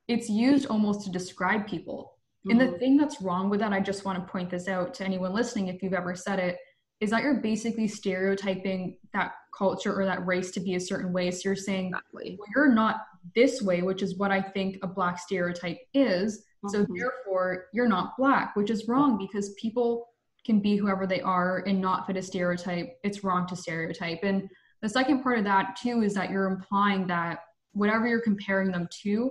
[0.08, 2.12] it's used almost to describe people
[2.46, 2.50] mm-hmm.
[2.50, 2.78] and the mm-hmm.
[2.78, 5.68] thing that's wrong with that i just want to point this out to anyone listening
[5.68, 6.58] if you've ever said it
[7.00, 11.30] is that you're basically stereotyping that culture or that race to be a certain way
[11.30, 12.36] so you're saying exactly.
[12.38, 13.02] well, you're not
[13.34, 16.74] this way which is what i think a black stereotype is Mm-hmm.
[16.74, 20.08] So therefore, you're not black, which is wrong because people
[20.44, 22.96] can be whoever they are and not fit a stereotype.
[23.04, 24.20] It's wrong to stereotype.
[24.22, 24.48] And
[24.82, 27.40] the second part of that too is that you're implying that
[27.72, 29.30] whatever you're comparing them to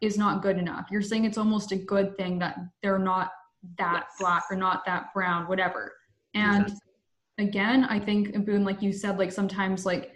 [0.00, 0.86] is not good enough.
[0.90, 3.30] You're saying it's almost a good thing that they're not
[3.78, 4.16] that yes.
[4.18, 5.92] black or not that brown, whatever.
[6.34, 6.89] And exactly.
[7.40, 10.12] Again, I think Boone, like you said, like sometimes like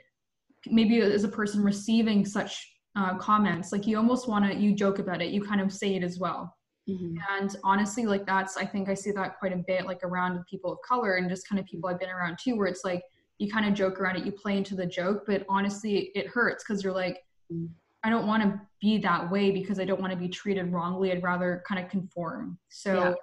[0.67, 4.99] maybe as a person receiving such uh, comments, like you almost want to you joke
[4.99, 6.55] about it, you kind of say it as well.
[6.89, 7.17] Mm-hmm.
[7.31, 10.73] And honestly, like that's I think I see that quite a bit, like around people
[10.73, 13.03] of color and just kind of people I've been around too, where it's like
[13.39, 16.63] you kind of joke around it, you play into the joke, but honestly, it hurts
[16.63, 17.19] because you're like,
[17.53, 17.67] mm-hmm.
[18.05, 21.11] I don't want to be that way because I don't want to be treated wrongly.
[21.11, 22.59] I'd rather kind of conform.
[22.69, 23.15] So yeah.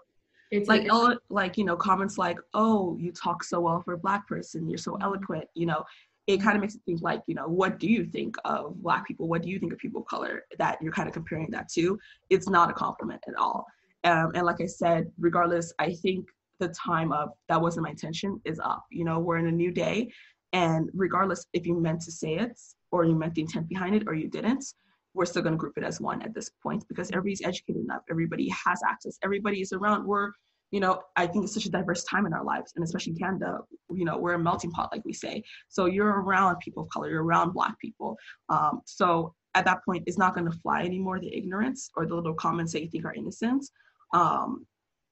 [0.52, 3.98] It's like, oh, like, you know, comments like, oh, you talk so well for a
[3.98, 4.70] black person.
[4.70, 5.46] You're so eloquent.
[5.56, 5.84] You know,
[6.28, 9.08] it kind of makes it think like, you know, what do you think of black
[9.08, 9.28] people?
[9.28, 11.98] What do you think of people of color that you're kind of comparing that to?
[12.30, 13.66] It's not a compliment at all.
[14.04, 16.28] Um, and like I said, regardless, I think
[16.60, 18.84] the time of that wasn't my intention is up.
[18.92, 20.12] You know, we're in a new day.
[20.54, 22.60] And regardless if you meant to say it
[22.92, 24.66] or you meant the intent behind it or you didn't,
[25.14, 28.02] we're still going to group it as one at this point because everybody's educated enough.
[28.10, 29.18] Everybody has access.
[29.24, 30.06] Everybody is around.
[30.06, 30.32] We're,
[30.72, 33.60] you know, I think it's such a diverse time in our lives, and especially Canada,
[33.90, 35.44] you know, we're a melting pot, like we say.
[35.68, 38.18] So you're around people of color, you're around Black people.
[38.50, 42.16] Um, so at that point, it's not going to fly anymore the ignorance or the
[42.16, 43.66] little comments that you think are innocent.
[44.14, 44.66] Um,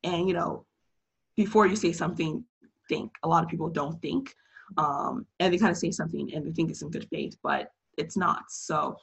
[0.04, 0.66] and you know,
[1.36, 2.44] before you say something,
[2.88, 3.12] think.
[3.24, 4.34] A lot of people don't think
[4.78, 7.72] um, and they kind of say something and they think it's in good faith, but
[7.98, 8.44] it's not.
[8.50, 8.98] So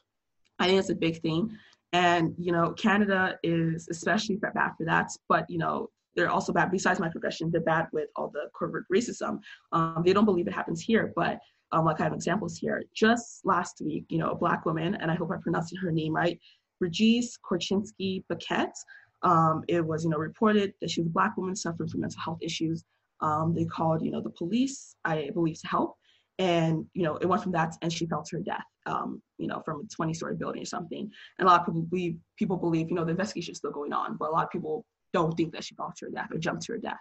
[0.58, 1.50] I think it's a big thing.
[1.92, 5.10] And you know, Canada is especially bad for that.
[5.28, 6.70] But you know, they're also bad.
[6.70, 9.38] Besides microaggression, they're bad with all the covert racism.
[9.72, 11.38] Um, they don't believe it happens here, but
[11.72, 12.82] um, like I have examples here.
[12.94, 16.14] Just last week, you know, a black woman, and I hope I pronounced her name
[16.14, 16.38] right,
[16.80, 18.72] Regis Korchinski Paquet.
[19.22, 22.20] Um, it was, you know, reported that she was a black woman suffering from mental
[22.20, 22.84] health issues.
[23.20, 25.96] Um, they called, you know, the police, I believe, to help.
[26.38, 29.46] And, you know, it went from that and she fell to her death, um, you
[29.46, 31.11] know, from a 20 story building or something.
[31.38, 33.92] And a lot of people believe, people believe, you know, the investigation is still going
[33.92, 36.38] on, but a lot of people don't think that she fell to her death or
[36.38, 37.01] jumped to her death.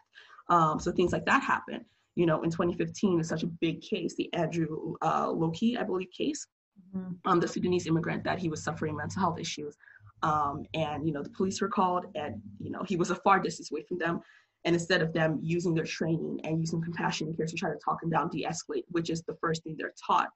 [0.50, 1.86] Um, so things like that happen.
[2.15, 6.08] You know, in 2015, it's such a big case, the Andrew uh, Loku, I believe,
[6.17, 6.48] case,
[6.95, 7.13] mm-hmm.
[7.26, 9.76] um, the Sudanese immigrant that he was suffering mental health issues.
[10.24, 13.38] Um, and you know the police were called and you know he was a far
[13.38, 14.21] distance away from them
[14.65, 17.78] and instead of them using their training and using compassion and care to try to
[17.78, 20.30] talk him down, de-escalate, which is the first thing they're taught,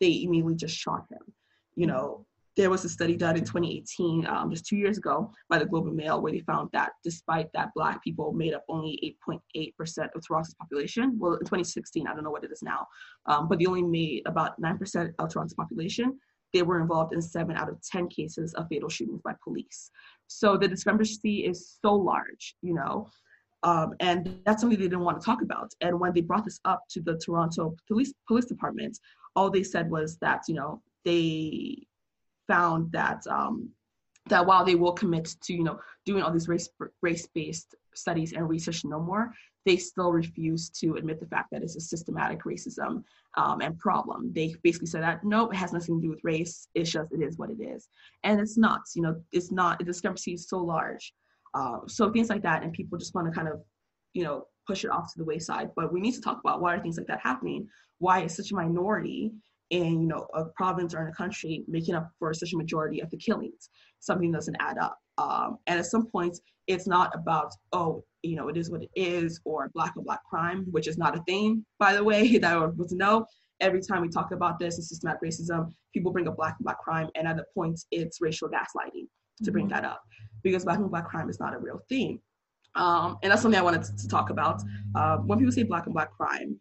[0.00, 1.20] they immediately just shot him.
[1.76, 5.58] You know, there was a study done in 2018, um, just two years ago, by
[5.58, 9.16] the Globe and Mail, where they found that despite that Black people made up only
[9.26, 12.86] 8.8% of Toronto's population, well, in 2016, I don't know what it is now,
[13.26, 16.18] um, but they only made about 9% of Toronto's population.
[16.52, 19.90] They were involved in seven out of 10 cases of fatal shootings by police.
[20.26, 23.08] So the discrepancy is so large, you know.
[23.62, 25.70] Um, and that's something they didn't want to talk about.
[25.80, 28.98] And when they brought this up to the Toronto police police department,
[29.36, 31.86] all they said was that you know they
[32.48, 33.70] found that um,
[34.28, 36.68] that while they will commit to you know doing all these race
[37.02, 39.32] race based studies and research no more,
[39.66, 43.02] they still refuse to admit the fact that it's a systematic racism
[43.36, 44.32] um, and problem.
[44.32, 46.68] They basically said that no, it has nothing to do with race.
[46.74, 47.88] It's just it is what it is,
[48.24, 48.82] and it's not.
[48.94, 49.78] You know, it's not.
[49.78, 51.12] The discrepancy is so large
[51.54, 53.62] um, so things like that, and people just want to kind of,
[54.12, 55.70] you know, push it off to the wayside.
[55.74, 57.68] But we need to talk about why are things like that happening?
[58.00, 59.32] Why is such a minority
[59.70, 63.00] in you know a province or in a country making up for such a majority
[63.00, 63.70] of the killings?
[64.00, 64.98] Something doesn't add up.
[65.18, 68.90] Um, and at some points, it's not about oh, you know, it is what it
[68.96, 72.52] is, or black on black crime, which is not a thing, by the way, that
[72.52, 73.24] I would know.
[73.60, 76.78] Every time we talk about this and systematic racism, people bring up black and black
[76.78, 79.06] crime, and at the point, it's racial gaslighting
[79.44, 79.74] to bring mm-hmm.
[79.74, 80.00] that up
[80.42, 82.20] because black and black crime is not a real thing.
[82.74, 84.62] Um, and that's something I wanted to, to talk about.
[84.94, 86.58] Uh, when people say black and black crime,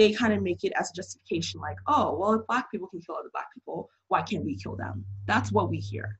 [0.00, 3.02] they kind of make it as a justification, like, oh, well, if black people can
[3.02, 5.04] kill other black people, why can't we kill them?
[5.26, 6.18] That's what we hear.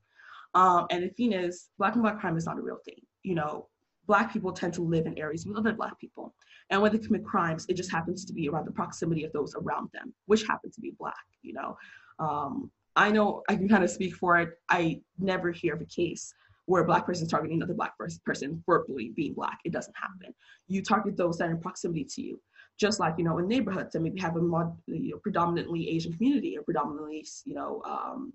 [0.55, 3.01] Um, and the thing is, black and black crime is not a real thing.
[3.23, 3.69] You know,
[4.07, 6.35] black people tend to live in areas with other black people.
[6.69, 9.55] And when they commit crimes, it just happens to be around the proximity of those
[9.55, 11.79] around them, which happen to be black, you know.
[12.19, 14.51] Um, I know I can kind of speak for it.
[14.69, 16.35] I never hear of a case
[16.67, 17.95] where a black person is targeting another black
[18.27, 19.59] person for being black.
[19.65, 20.35] It doesn't happen.
[20.69, 22.41] You target those that are in proximity to you.
[22.81, 26.15] Just like, you know, in neighborhoods that maybe have a mod, you know, predominantly Asian
[26.15, 28.33] community or predominantly, you know, um,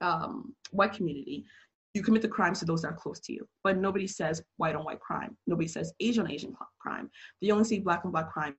[0.00, 1.44] um, white community,
[1.94, 3.46] you commit the crimes to those that are close to you.
[3.64, 5.36] But nobody says white on white crime.
[5.46, 7.10] Nobody says Asian on Asian crime.
[7.42, 8.54] They only see black on black crime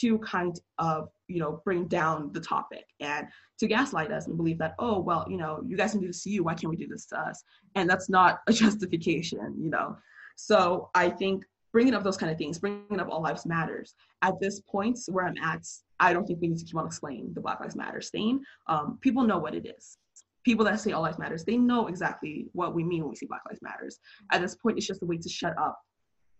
[0.00, 3.26] to kind of, you know, bring down the topic and
[3.58, 6.22] to gaslight us and believe that, oh, well, you know, you guys can do this
[6.22, 6.44] to you.
[6.44, 7.42] Why can't we do this to us?
[7.74, 9.96] And that's not a justification, you know.
[10.36, 13.94] So I think bringing up those kind of things, bringing up all lives matters.
[14.22, 15.66] At this point where I'm at,
[16.00, 18.44] I don't think we need to keep on explaining the Black Lives Matter stain.
[18.66, 19.96] Um, people know what it is
[20.44, 23.26] people that say all lives matters, they know exactly what we mean when we say
[23.26, 23.98] Black Lives Matters.
[24.30, 25.78] At this point, it's just a way to shut up,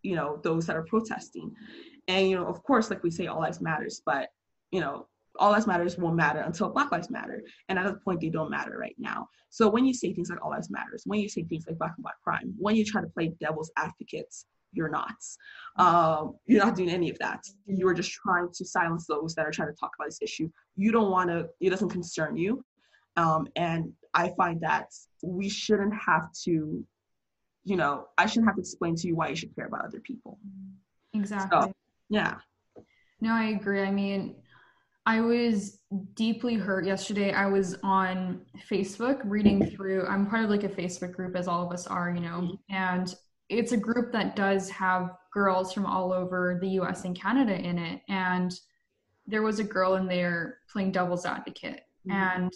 [0.03, 1.55] you know, those that are protesting.
[2.09, 4.29] And you know, of course, like we say, all lives matters, but
[4.71, 5.07] you know,
[5.39, 7.43] all lives matters won't matter until Black Lives Matter.
[7.69, 9.29] And at that point, they don't matter right now.
[9.51, 11.93] So when you say things like all lives matters, when you say things like Black
[11.97, 15.15] and Black crime, when you try to play devil's advocates, you're not.
[15.77, 17.45] Um, you're not doing any of that.
[17.67, 20.51] You're just trying to silence those that are trying to talk about this issue.
[20.77, 21.49] You don't want to.
[21.61, 22.65] It doesn't concern you.
[23.17, 24.89] Um, and I find that
[25.23, 26.85] we shouldn't have to,
[27.65, 30.01] you know, I shouldn't have to explain to you why you should care about other
[30.01, 30.39] people.
[31.15, 31.61] Exactly.
[31.61, 31.73] So,
[32.09, 32.37] yeah.
[33.21, 33.83] No, I agree.
[33.83, 34.37] I mean,
[35.05, 35.81] I was
[36.15, 37.33] deeply hurt yesterday.
[37.33, 41.67] I was on Facebook reading through, I'm part of like a Facebook group, as all
[41.67, 43.15] of us are, you know, and
[43.49, 47.79] it's a group that does have girls from all over the US and Canada in
[47.79, 48.01] it.
[48.09, 48.53] And
[49.27, 51.83] there was a girl in there playing devil's advocate.
[52.09, 52.13] Mm-hmm.
[52.13, 52.53] And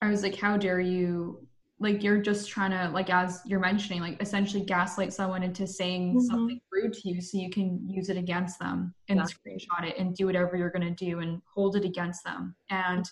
[0.00, 1.46] I was like, how dare you?
[1.78, 6.10] Like, you're just trying to, like, as you're mentioning, like, essentially gaslight someone into saying
[6.10, 6.26] mm-hmm.
[6.26, 9.24] something rude to you so you can use it against them and yeah.
[9.24, 12.54] screenshot it and do whatever you're going to do and hold it against them.
[12.70, 13.04] And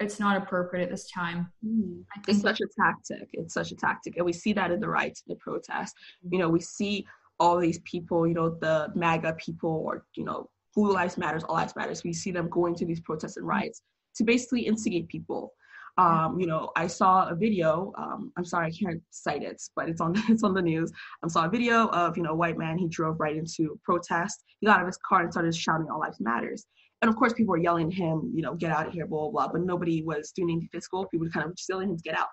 [0.00, 1.50] it's not appropriate at this time.
[1.64, 2.02] Mm.
[2.28, 3.28] It's such a tactic.
[3.32, 4.16] It's such a tactic.
[4.16, 5.94] And we see that in the right, the protest.
[6.24, 6.34] Mm-hmm.
[6.34, 7.06] You know, we see
[7.38, 11.54] all these people, you know, the MAGA people or, you know, Blue Lives Matters, All
[11.54, 12.04] Lives Matters.
[12.04, 13.58] We see them going to these protests and mm-hmm.
[13.58, 13.82] riots
[14.16, 15.52] to basically instigate people
[15.98, 17.92] um, you know, I saw a video.
[17.96, 20.92] Um, I'm sorry, I can't cite it, but it's on it's on the news.
[21.24, 22.78] I saw a video of you know a white man.
[22.78, 24.44] He drove right into a protest.
[24.60, 26.66] He got out of his car and started shouting "All lives matters."
[27.02, 29.28] And of course, people were yelling at him, you know, "Get out of here!" Blah
[29.28, 29.52] blah blah.
[29.52, 31.06] But nobody was doing anything physical.
[31.06, 32.28] People were kind of just yelling at him to get out.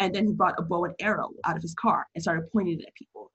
[0.00, 2.80] And then he brought a bow and arrow out of his car and started pointing
[2.80, 3.30] it at people.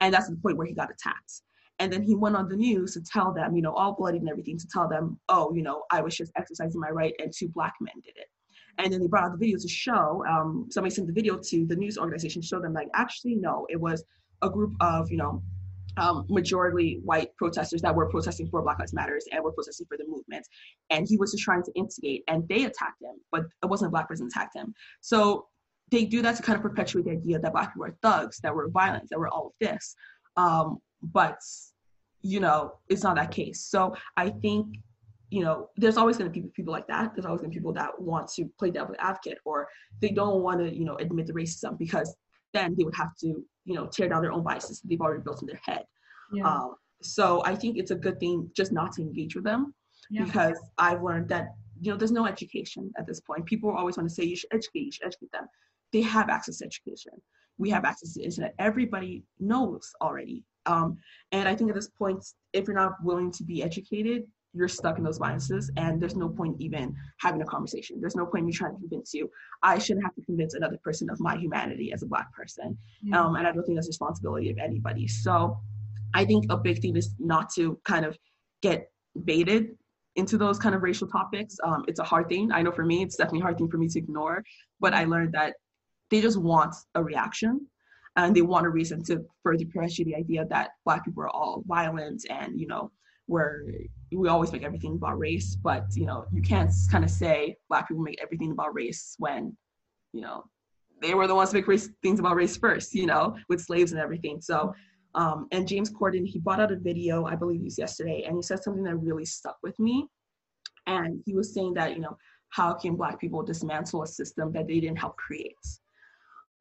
[0.00, 1.42] And that's the point where he got attacked.
[1.80, 4.28] And then he went on the news to tell them, you know, all bloody and
[4.28, 7.48] everything, to tell them, oh, you know, I was just exercising my right, and two
[7.48, 8.26] black men did it
[8.78, 11.66] and then they brought out the video to show um, somebody sent the video to
[11.66, 14.04] the news organization to show them like actually no it was
[14.42, 15.42] a group of you know
[15.98, 19.96] um, majority white protesters that were protesting for black lives matters and were protesting for
[19.96, 20.46] the movement.
[20.90, 23.90] And he was just trying to instigate and they attacked him but it wasn't a
[23.90, 24.74] black person attacked him.
[25.00, 25.46] So
[25.90, 28.54] they do that to kind of perpetuate the idea that black people are thugs that
[28.54, 29.94] were violent that were all of this.
[30.36, 31.38] Um, but
[32.22, 33.60] you know it's not that case.
[33.60, 34.78] So i think
[35.30, 37.14] you know, there's always going to be people like that.
[37.14, 39.68] There's always going to be people that want to play devil's advocate or
[40.00, 42.16] they don't want to, you know, admit the racism because
[42.54, 45.22] then they would have to, you know, tear down their own biases that they've already
[45.22, 45.84] built in their head.
[46.32, 46.46] Yeah.
[46.48, 49.74] Um, so I think it's a good thing just not to engage with them
[50.10, 50.24] yeah.
[50.24, 53.46] because I've learned that, you know, there's no education at this point.
[53.46, 55.46] People always want to say you should educate, you should educate them.
[55.92, 57.12] They have access to education.
[57.56, 58.54] We have access to the internet.
[58.58, 60.44] Everybody knows already.
[60.66, 60.98] Um,
[61.32, 64.98] and I think at this point, if you're not willing to be educated, you're stuck
[64.98, 68.00] in those biases and there's no point even having a conversation.
[68.00, 69.30] There's no point me trying to convince you.
[69.62, 73.20] I shouldn't have to convince another person of my humanity as a black person yeah.
[73.20, 75.06] um, and i don't think that's responsibility of anybody.
[75.06, 75.58] So
[76.14, 78.16] i think a big thing is not to kind of
[78.62, 78.90] get
[79.24, 79.76] baited
[80.16, 81.56] into those kind of racial topics.
[81.62, 82.50] Um, it's a hard thing.
[82.50, 84.42] I know for me it's definitely a hard thing for me to ignore
[84.80, 85.54] but i learned that
[86.10, 87.66] they just want a reaction
[88.16, 91.62] and they want a reason to further perpetuate the idea that black people are all
[91.66, 92.90] violent and you know
[93.28, 93.62] where
[94.10, 97.86] we always make everything about race, but you know, you can't kind of say black
[97.86, 99.56] people make everything about race when,
[100.12, 100.44] you know,
[101.00, 103.92] they were the ones to make race things about race first, you know, with slaves
[103.92, 104.40] and everything.
[104.40, 104.74] So
[105.14, 108.36] um, and James Corden, he brought out a video, I believe it was yesterday, and
[108.36, 110.06] he said something that really stuck with me.
[110.86, 112.16] And he was saying that, you know,
[112.50, 115.54] how can black people dismantle a system that they didn't help create?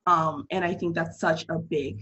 [0.06, 2.00] Um, and I think that's such a big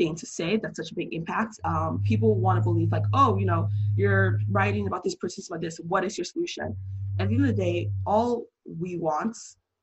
[0.00, 1.60] thing to say that's such a big impact.
[1.64, 5.60] Um, people want to believe like oh you know you're writing about this person about
[5.60, 6.74] this what is your solution?
[7.18, 8.46] At the end of the day all
[8.78, 9.36] we want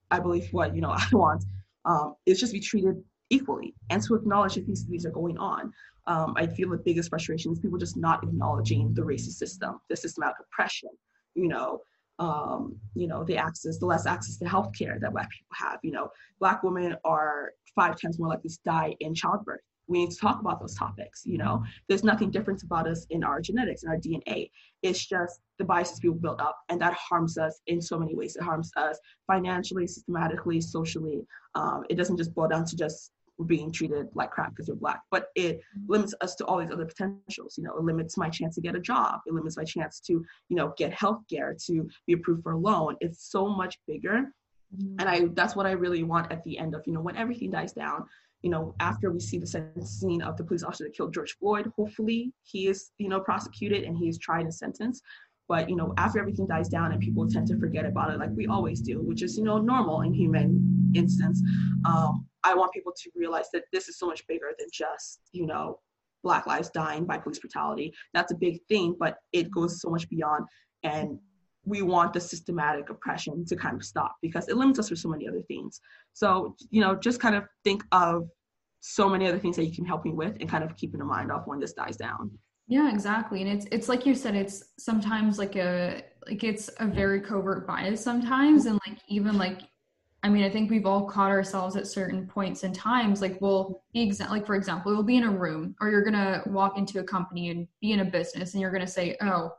[0.10, 1.44] i believe what you know i want
[1.86, 2.96] um, is just be treated
[3.30, 5.72] equally and to acknowledge that these things are going on.
[6.08, 9.96] Um, i feel the biggest frustration is people just not acknowledging the racist system the
[9.96, 10.90] systematic oppression
[11.36, 11.82] you know
[12.20, 15.78] um, you know, the access, the less access to healthcare that Black people have.
[15.84, 16.10] You know,
[16.40, 20.40] Black women are five times more likely to die in childbirth we need to talk
[20.40, 24.00] about those topics you know there's nothing different about us in our genetics and our
[24.00, 24.50] dna
[24.84, 28.36] it's just the biases people built up and that harms us in so many ways
[28.36, 31.26] it harms us financially systematically socially
[31.56, 34.76] um, it doesn't just boil down to just we're being treated like crap because we're
[34.76, 35.02] black.
[35.12, 35.92] But it mm-hmm.
[35.92, 37.56] limits us to all these other potentials.
[37.58, 39.20] You know, it limits my chance to get a job.
[39.26, 42.58] It limits my chance to, you know, get health care, to be approved for a
[42.58, 42.96] loan.
[43.00, 44.26] It's so much bigger.
[44.76, 44.96] Mm-hmm.
[45.00, 47.52] And I that's what I really want at the end of, you know, when everything
[47.52, 48.06] dies down,
[48.42, 51.72] you know, after we see the sentencing of the police officer that killed George Floyd,
[51.76, 55.04] hopefully he is, you know, prosecuted and he is tried and sentenced.
[55.48, 58.32] But you know, after everything dies down and people tend to forget about it, like
[58.36, 61.42] we always do, which is you know normal in human instance.
[61.86, 65.46] Um, I want people to realize that this is so much bigger than just you
[65.46, 65.80] know
[66.24, 67.94] Black lives dying by police brutality.
[68.14, 70.46] That's a big thing, but it goes so much beyond.
[70.84, 71.18] And
[71.68, 75.10] we want the systematic oppression to kind of stop because it limits us for so
[75.10, 75.82] many other things.
[76.14, 78.30] So, you know, just kind of think of
[78.80, 81.06] so many other things that you can help me with and kind of keep in
[81.06, 82.32] mind of when this dies down.
[82.68, 83.42] Yeah, exactly.
[83.42, 87.68] And it's it's like you said, it's sometimes like a like it's a very covert
[87.68, 89.62] bias sometimes and like even like
[90.24, 93.22] I mean, I think we've all caught ourselves at certain points in times.
[93.22, 96.44] Like we'll be exa- like for example, we'll be in a room or you're gonna
[96.48, 99.52] walk into a company and be in a business and you're gonna say, Oh,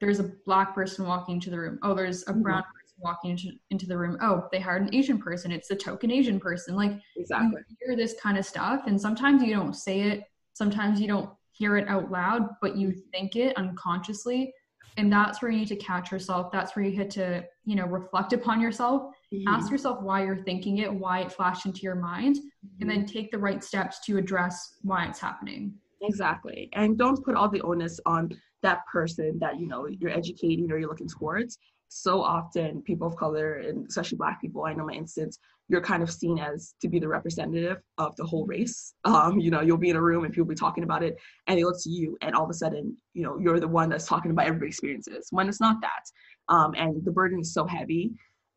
[0.00, 1.78] there's a black person walking into the room.
[1.82, 2.72] Oh, there's a brown mm-hmm.
[2.72, 4.18] person walking into, into the room.
[4.20, 5.50] Oh, they hired an Asian person.
[5.50, 6.76] It's the token Asian person.
[6.76, 7.60] Like exactly.
[7.68, 10.24] you hear this kind of stuff and sometimes you don't say it.
[10.52, 14.52] Sometimes you don't hear it out loud, but you think it unconsciously.
[14.98, 16.50] And that's where you need to catch yourself.
[16.50, 19.46] That's where you hit to, you know, reflect upon yourself, mm-hmm.
[19.46, 22.80] ask yourself why you're thinking it, why it flashed into your mind, mm-hmm.
[22.80, 23.18] and then mm-hmm.
[23.18, 25.74] take the right steps to address why it's happening.
[26.00, 26.70] Exactly.
[26.72, 28.30] And don't put all the onus on
[28.66, 31.58] that person that, you know, you're educating or you're looking towards
[31.88, 35.38] so often people of color and especially black people i know my instance
[35.68, 38.94] you're kind of seen as to be the representative of the whole race.
[39.04, 41.58] Um, you know you'll be in a room and people be talking about it and
[41.58, 44.06] they look to you and all of a sudden you know you're the one that's
[44.06, 46.52] talking about everybody's experiences when it's not that.
[46.52, 48.12] Um, and the burden is so heavy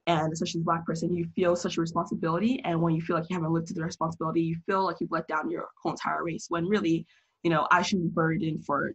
[0.07, 3.15] and especially as a black person you feel such a responsibility and when you feel
[3.15, 5.91] like you haven't lived to the responsibility you feel like you've let down your whole
[5.91, 7.05] entire race when really
[7.43, 8.93] you know i should be burdened for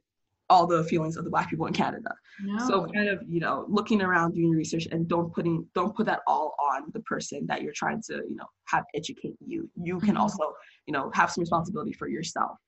[0.50, 2.14] all the feelings of the black people in Canada.
[2.42, 2.66] No.
[2.66, 6.20] So kind of, you know, looking around doing research and don't putting don't put that
[6.26, 9.70] all on the person that you're trying to, you know, have educate you.
[9.80, 10.18] You can mm-hmm.
[10.18, 10.52] also,
[10.86, 12.58] you know, have some responsibility for yourself.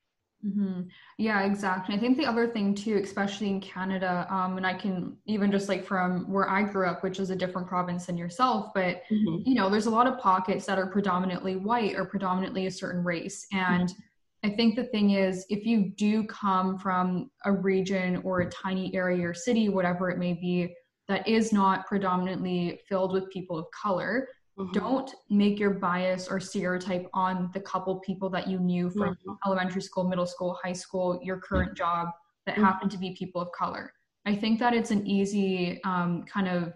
[0.47, 0.83] Mm-hmm.
[1.19, 1.95] Yeah, exactly.
[1.97, 5.69] I think the other thing too, especially in Canada, um, and I can even just
[5.69, 9.49] like from where I grew up, which is a different province than yourself, but mm-hmm.
[9.49, 13.03] you know, there's a lot of pockets that are predominantly white or predominantly a certain
[13.03, 14.01] race, and mm-hmm
[14.47, 18.95] I think the thing is, if you do come from a region or a tiny
[18.95, 20.73] area or city, whatever it may be,
[21.09, 24.71] that is not predominantly filled with people of color, mm-hmm.
[24.71, 29.33] don't make your bias or stereotype on the couple people that you knew from mm-hmm.
[29.45, 32.07] elementary school, middle school, high school, your current job
[32.47, 32.65] that mm-hmm.
[32.65, 33.93] happen to be people of color.
[34.27, 36.73] I think that it's an easy um, kind of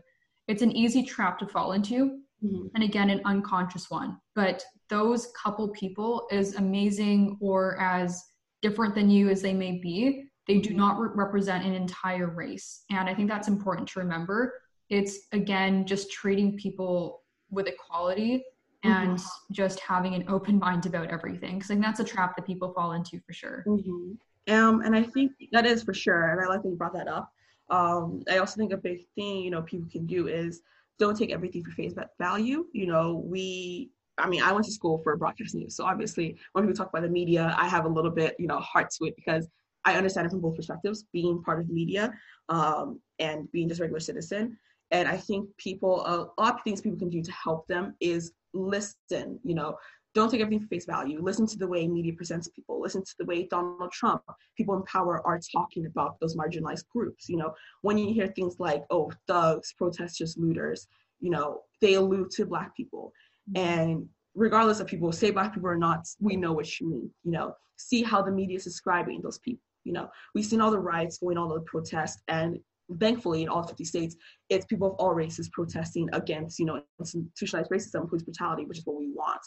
[0.49, 2.67] it's an easy trap to fall into mm-hmm.
[2.75, 8.23] and again an unconscious one but those couple people as amazing or as
[8.63, 12.85] different than you as they may be they do not re- represent an entire race
[12.91, 14.55] and i think that's important to remember
[14.91, 18.45] it's again just treating people with equality
[18.83, 19.53] and mm-hmm.
[19.53, 22.73] just having an open mind about everything because i think that's a trap that people
[22.75, 24.53] fall into for sure mm-hmm.
[24.53, 27.09] um, and i think that is for sure and i like that you brought that
[27.09, 27.33] up
[27.71, 30.63] um, i also think a big thing you know people can do is
[31.01, 32.67] don't take everything for face value.
[32.73, 33.91] You know, we
[34.21, 35.77] I mean, I went to school for broadcast news.
[35.77, 38.59] So obviously when people talk about the media, I have a little bit, you know,
[38.59, 39.49] heart to it because
[39.85, 42.13] I understand it from both perspectives, being part of the media
[42.49, 44.59] um, and being just a regular citizen.
[44.91, 48.33] And I think people, a lot of things people can do to help them is
[48.53, 49.77] listen, you know,
[50.15, 51.23] don't take everything for face value.
[51.23, 52.81] Listen to the way media presents people.
[52.81, 54.23] Listen to the way Donald Trump,
[54.57, 57.29] people in power are talking about those marginalized groups.
[57.29, 60.89] You know, when you hear things like, oh, thugs, protesters, looters,
[61.21, 63.13] you know, they allude to black people.
[63.55, 63.69] Mm-hmm.
[63.69, 67.11] And regardless of people say black people or not, we know what you mean.
[67.25, 69.63] You know, see how the media is describing those people.
[69.85, 72.59] You know, we've seen all the riots going all the protests, and
[72.99, 74.17] thankfully in all 50 states,
[74.49, 78.87] it's people of all races protesting against, you know, institutionalized racism, police brutality, which is
[78.87, 79.41] what we want.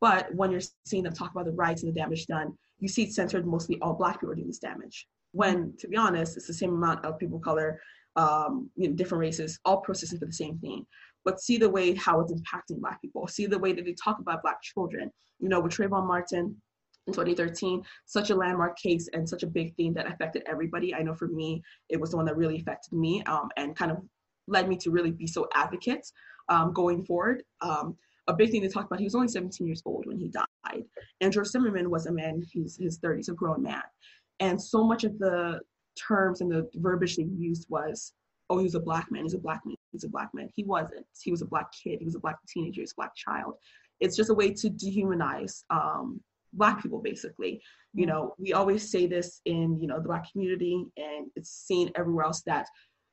[0.00, 3.04] But when you're seeing them talk about the rights and the damage done, you see
[3.04, 5.06] it centered mostly all black people doing this damage.
[5.32, 7.80] When, to be honest, it's the same amount of people of color,
[8.18, 10.84] um, you know, different races, all processing for the same thing.
[11.24, 13.26] But see the way how it's impacting black people.
[13.28, 15.10] See the way that they talk about black children.
[15.38, 16.56] You know, with Trayvon Martin
[17.06, 20.94] in 2013, such a landmark case and such a big thing that affected everybody.
[20.94, 23.92] I know for me, it was the one that really affected me um, and kind
[23.92, 23.98] of
[24.48, 26.10] led me to really be so advocate
[26.48, 27.44] um, going forward.
[27.60, 27.96] Um,
[28.26, 28.98] a big thing to talk about.
[28.98, 30.84] He was only 17 years old when he died.
[31.20, 33.82] And George Zimmerman was a man, he's his 30s, a grown man.
[34.40, 35.60] And so much of the
[36.06, 38.12] terms and the verbiage they used was,
[38.50, 40.48] oh, he was a black man, he's a black man, he's a black man.
[40.54, 41.04] He wasn't.
[41.22, 43.54] He was a black kid, he was a black teenager, he's a black child.
[44.00, 46.20] it's just a way to dehumanize um,
[46.52, 47.60] black people basically
[47.94, 48.14] you mm-hmm.
[48.14, 52.24] know we always say this in you know the black community and it's seen everywhere
[52.24, 52.66] else that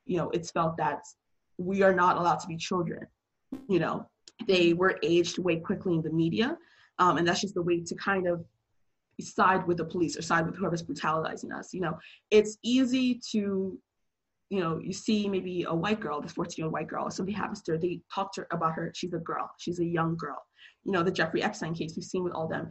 [0.04, 1.00] you know it's felt that
[1.58, 3.06] we are not allowed to be children
[3.68, 4.06] you know
[4.46, 6.56] they were aged way quickly in the media
[6.98, 8.44] um, and that's just the way to kind of
[9.20, 11.98] side with the police or side with whoever's brutalizing us you know?
[12.30, 13.78] It's easy to
[14.50, 17.34] you know you see maybe a white girl this 14 year old white girl something
[17.34, 20.16] happens to her they talk to her about her she's a girl she's a young
[20.16, 20.40] girl.
[20.84, 22.70] You know the jeffrey epstein case we've seen with all them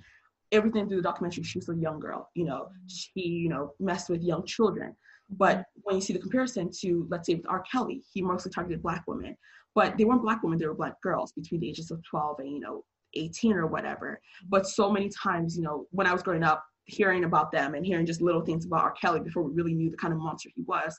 [0.52, 2.70] everything through the documentary she was a young girl you know?
[2.88, 4.96] She you know messed with young children.
[5.30, 7.64] But when you see the comparison to let's say with r.
[7.70, 9.36] Kelly he mostly targeted black women
[9.74, 12.52] but they weren't black women they were black girls between the ages of 12 and
[12.52, 12.86] you know
[13.16, 14.20] 18 or whatever.
[14.48, 17.86] But so many times you know when i was growing up hearing about them and
[17.86, 18.92] hearing just little things about r.
[18.92, 20.98] Kelly before we really knew the kind of monster he was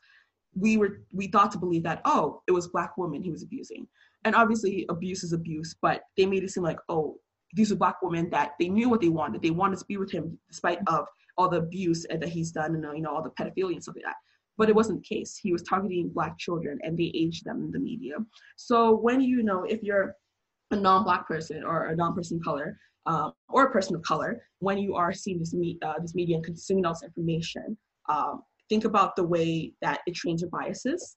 [0.59, 3.87] we were we thought to believe that oh it was black women he was abusing.
[4.25, 7.19] And obviously abuse is abuse but they made it seem like oh
[7.55, 9.43] these were black women that they knew what they wanted.
[9.43, 11.07] They wanted to be with him despite of
[11.39, 14.05] all the abuse that he's done and you know all the pedophilia and stuff like
[14.05, 14.17] that.
[14.59, 15.37] But it wasn't the case.
[15.37, 18.15] He was targeting black children and they aged them in the media.
[18.57, 20.15] So when you know if you're
[20.71, 24.79] a non-black person or a non-person of color um, or a person of color when
[24.79, 27.77] you are seeing this, me- uh, this media and consuming all this information.
[28.09, 31.17] Um, think about the way that it trains your biases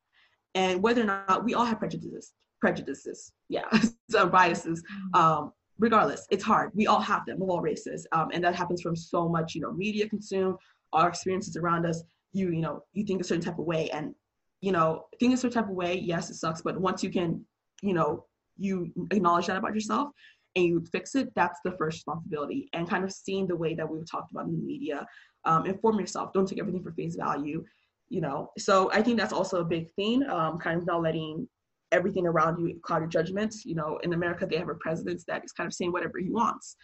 [0.56, 3.32] and whether or not we all have prejudices prejudices.
[3.48, 3.66] Yeah
[4.12, 4.84] some biases
[5.14, 6.72] um, regardless it's hard.
[6.74, 7.42] We all have them.
[7.42, 8.06] Of all races.
[8.12, 10.56] Um, and that happens from so much you know media consumed
[10.94, 12.04] our experiences around us.
[12.34, 14.14] You you know you think a certain type of way and
[14.62, 17.44] you know think a certain type of way yes it sucks but once you can
[17.82, 18.26] you know
[18.60, 20.10] you acknowledge that about yourself
[20.56, 22.70] and you fix it that's the first responsibility.
[22.74, 25.06] And kind of seeing the way that we've talked about in the media
[25.46, 26.34] um, inform yourself.
[26.34, 27.64] Don't take everything for face value
[28.10, 28.52] you know.
[28.58, 31.48] So i think that's also a big thing um, kind of not letting
[31.92, 33.66] everything around you cloud your judgments.
[33.66, 36.30] You know in america they have a president that is kind of saying whatever he
[36.30, 36.76] wants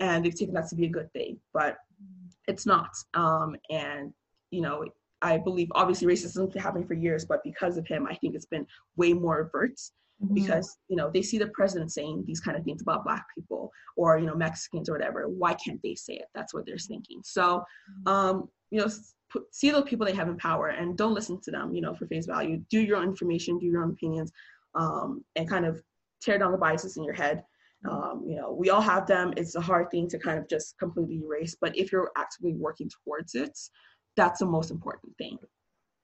[0.00, 1.76] and they've taken that to be a good thing but
[2.48, 2.90] it's not.
[3.14, 4.12] Um, and
[4.50, 4.84] you know
[5.22, 8.34] i believe obviously racism has been happening for years but because of him i think
[8.34, 8.66] it's been
[8.96, 9.78] way more overt
[10.22, 10.34] mm-hmm.
[10.34, 13.70] because you know they see the president saying these kind of things about black people
[13.96, 16.26] or you know mexicans or whatever why can't they say it?
[16.34, 17.20] That's what they're thinking.
[17.24, 17.62] So
[18.06, 18.08] mm-hmm.
[18.08, 18.88] um you know
[19.30, 21.94] put, see those people they have in power and don't listen to them you know
[21.94, 22.62] for face value.
[22.70, 24.32] Do your own information do your own opinions
[24.74, 25.82] um and kind of
[26.20, 27.42] tear down the biases in your head.
[27.86, 27.96] Mm-hmm.
[27.96, 29.32] um, you know we all have them.
[29.36, 32.90] It's a hard thing to kind of just completely erase but if you're actively working
[33.04, 33.58] towards it
[34.16, 35.38] that's the most important thing.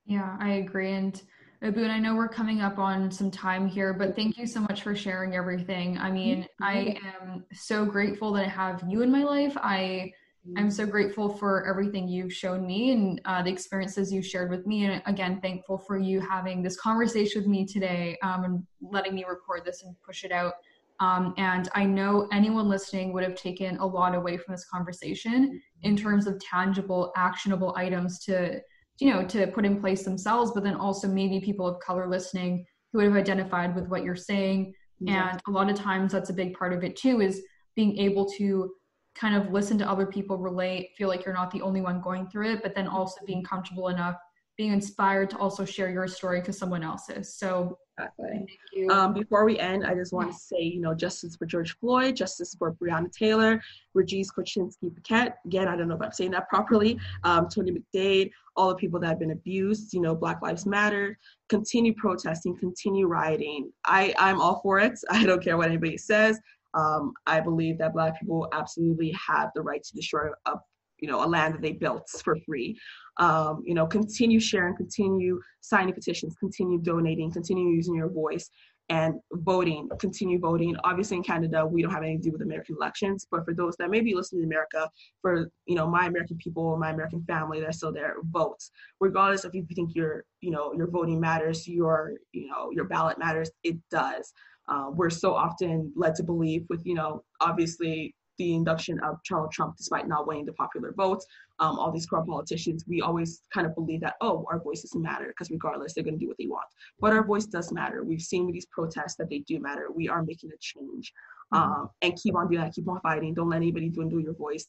[0.06, 0.92] Yeah i agree.
[0.92, 1.20] And
[1.62, 4.82] Ebun, I know we're coming up on some time here, but thank you so much
[4.82, 5.96] for sharing everything.
[5.98, 9.56] I mean, I am so grateful that I have you in my life.
[9.56, 10.12] I
[10.56, 14.64] I'm so grateful for everything you've shown me and uh, the experiences you shared with
[14.64, 14.84] me.
[14.84, 19.24] And again, thankful for you having this conversation with me today um, and letting me
[19.28, 20.54] record this and push it out.
[21.00, 25.60] Um, and I know anyone listening would have taken a lot away from this conversation
[25.82, 28.60] in terms of tangible, actionable items to
[28.98, 32.64] you know to put in place themselves but then also maybe people of color listening
[32.92, 35.30] who would have identified with what you're saying yeah.
[35.30, 37.42] and a lot of times that's a big part of it too is
[37.74, 38.72] being able to
[39.14, 42.26] kind of listen to other people relate feel like you're not the only one going
[42.28, 44.16] through it but then also being comfortable enough
[44.56, 48.58] being inspired to also share your story to someone else's so Exactly.
[48.90, 52.14] Um, before we end, I just want to say, you know, justice for George Floyd,
[52.14, 53.62] justice for Breonna Taylor,
[53.94, 55.32] Regis Korchinski Paquet.
[55.46, 56.98] Again, I don't know if I'm saying that properly.
[57.24, 59.94] Um, Tony McDade, all the people that have been abused.
[59.94, 61.18] You know, Black Lives Matter.
[61.48, 63.72] Continue protesting, continue rioting.
[63.86, 64.98] I I'm all for it.
[65.10, 66.38] I don't care what anybody says.
[66.74, 70.56] Um, I believe that Black people absolutely have the right to destroy a
[70.98, 72.78] you know a land that they built for free
[73.18, 78.50] um, you know continue sharing continue signing petitions continue donating continue using your voice
[78.88, 80.76] and voting continue voting.
[80.84, 83.74] Obviously in canada we don't have anything to do with american elections but for those
[83.78, 84.88] that may be listening to america
[85.22, 88.62] for you know my american people my american family that's still there vote
[89.00, 92.84] regardless of if you think your you know your voting matters your you know your
[92.84, 94.32] ballot matters it does.
[94.68, 99.52] Uh, we're so often led to believe with you know obviously the induction of Donald
[99.52, 101.22] Trump, despite not winning the popular vote,
[101.58, 105.28] um, all these corrupt politicians, we always kind of believe that, oh, our voices matter
[105.28, 106.66] because regardless, they're going to do what they want.
[107.00, 108.04] But our voice does matter.
[108.04, 109.88] We've seen with these protests that they do matter.
[109.94, 111.12] We are making a change.
[111.52, 111.72] Mm-hmm.
[111.72, 113.34] Um, and keep on doing that, keep on fighting.
[113.34, 114.66] Don't let anybody dwindle your voice.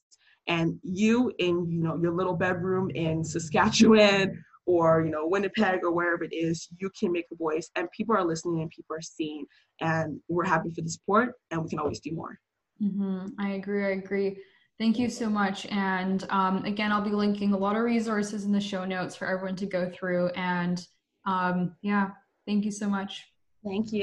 [0.48, 5.92] And you in, you know, your little bedroom in Saskatchewan or, you know, Winnipeg or
[5.92, 9.02] wherever it is, you can make a voice and people are listening and people are
[9.02, 9.46] seeing.
[9.82, 12.40] And we're happy for the support and we can always do more.
[12.82, 13.28] Mm-hmm.
[13.40, 13.86] I agree.
[13.86, 14.38] I agree.
[14.80, 15.66] Thank you so much.
[15.68, 19.28] And um, again, I'll be linking a lot of resources in the show notes for
[19.28, 20.28] everyone to go through.
[20.30, 20.86] And
[21.26, 22.12] um, yeah,
[22.46, 23.26] thank you so much.
[23.66, 23.96] Thank you.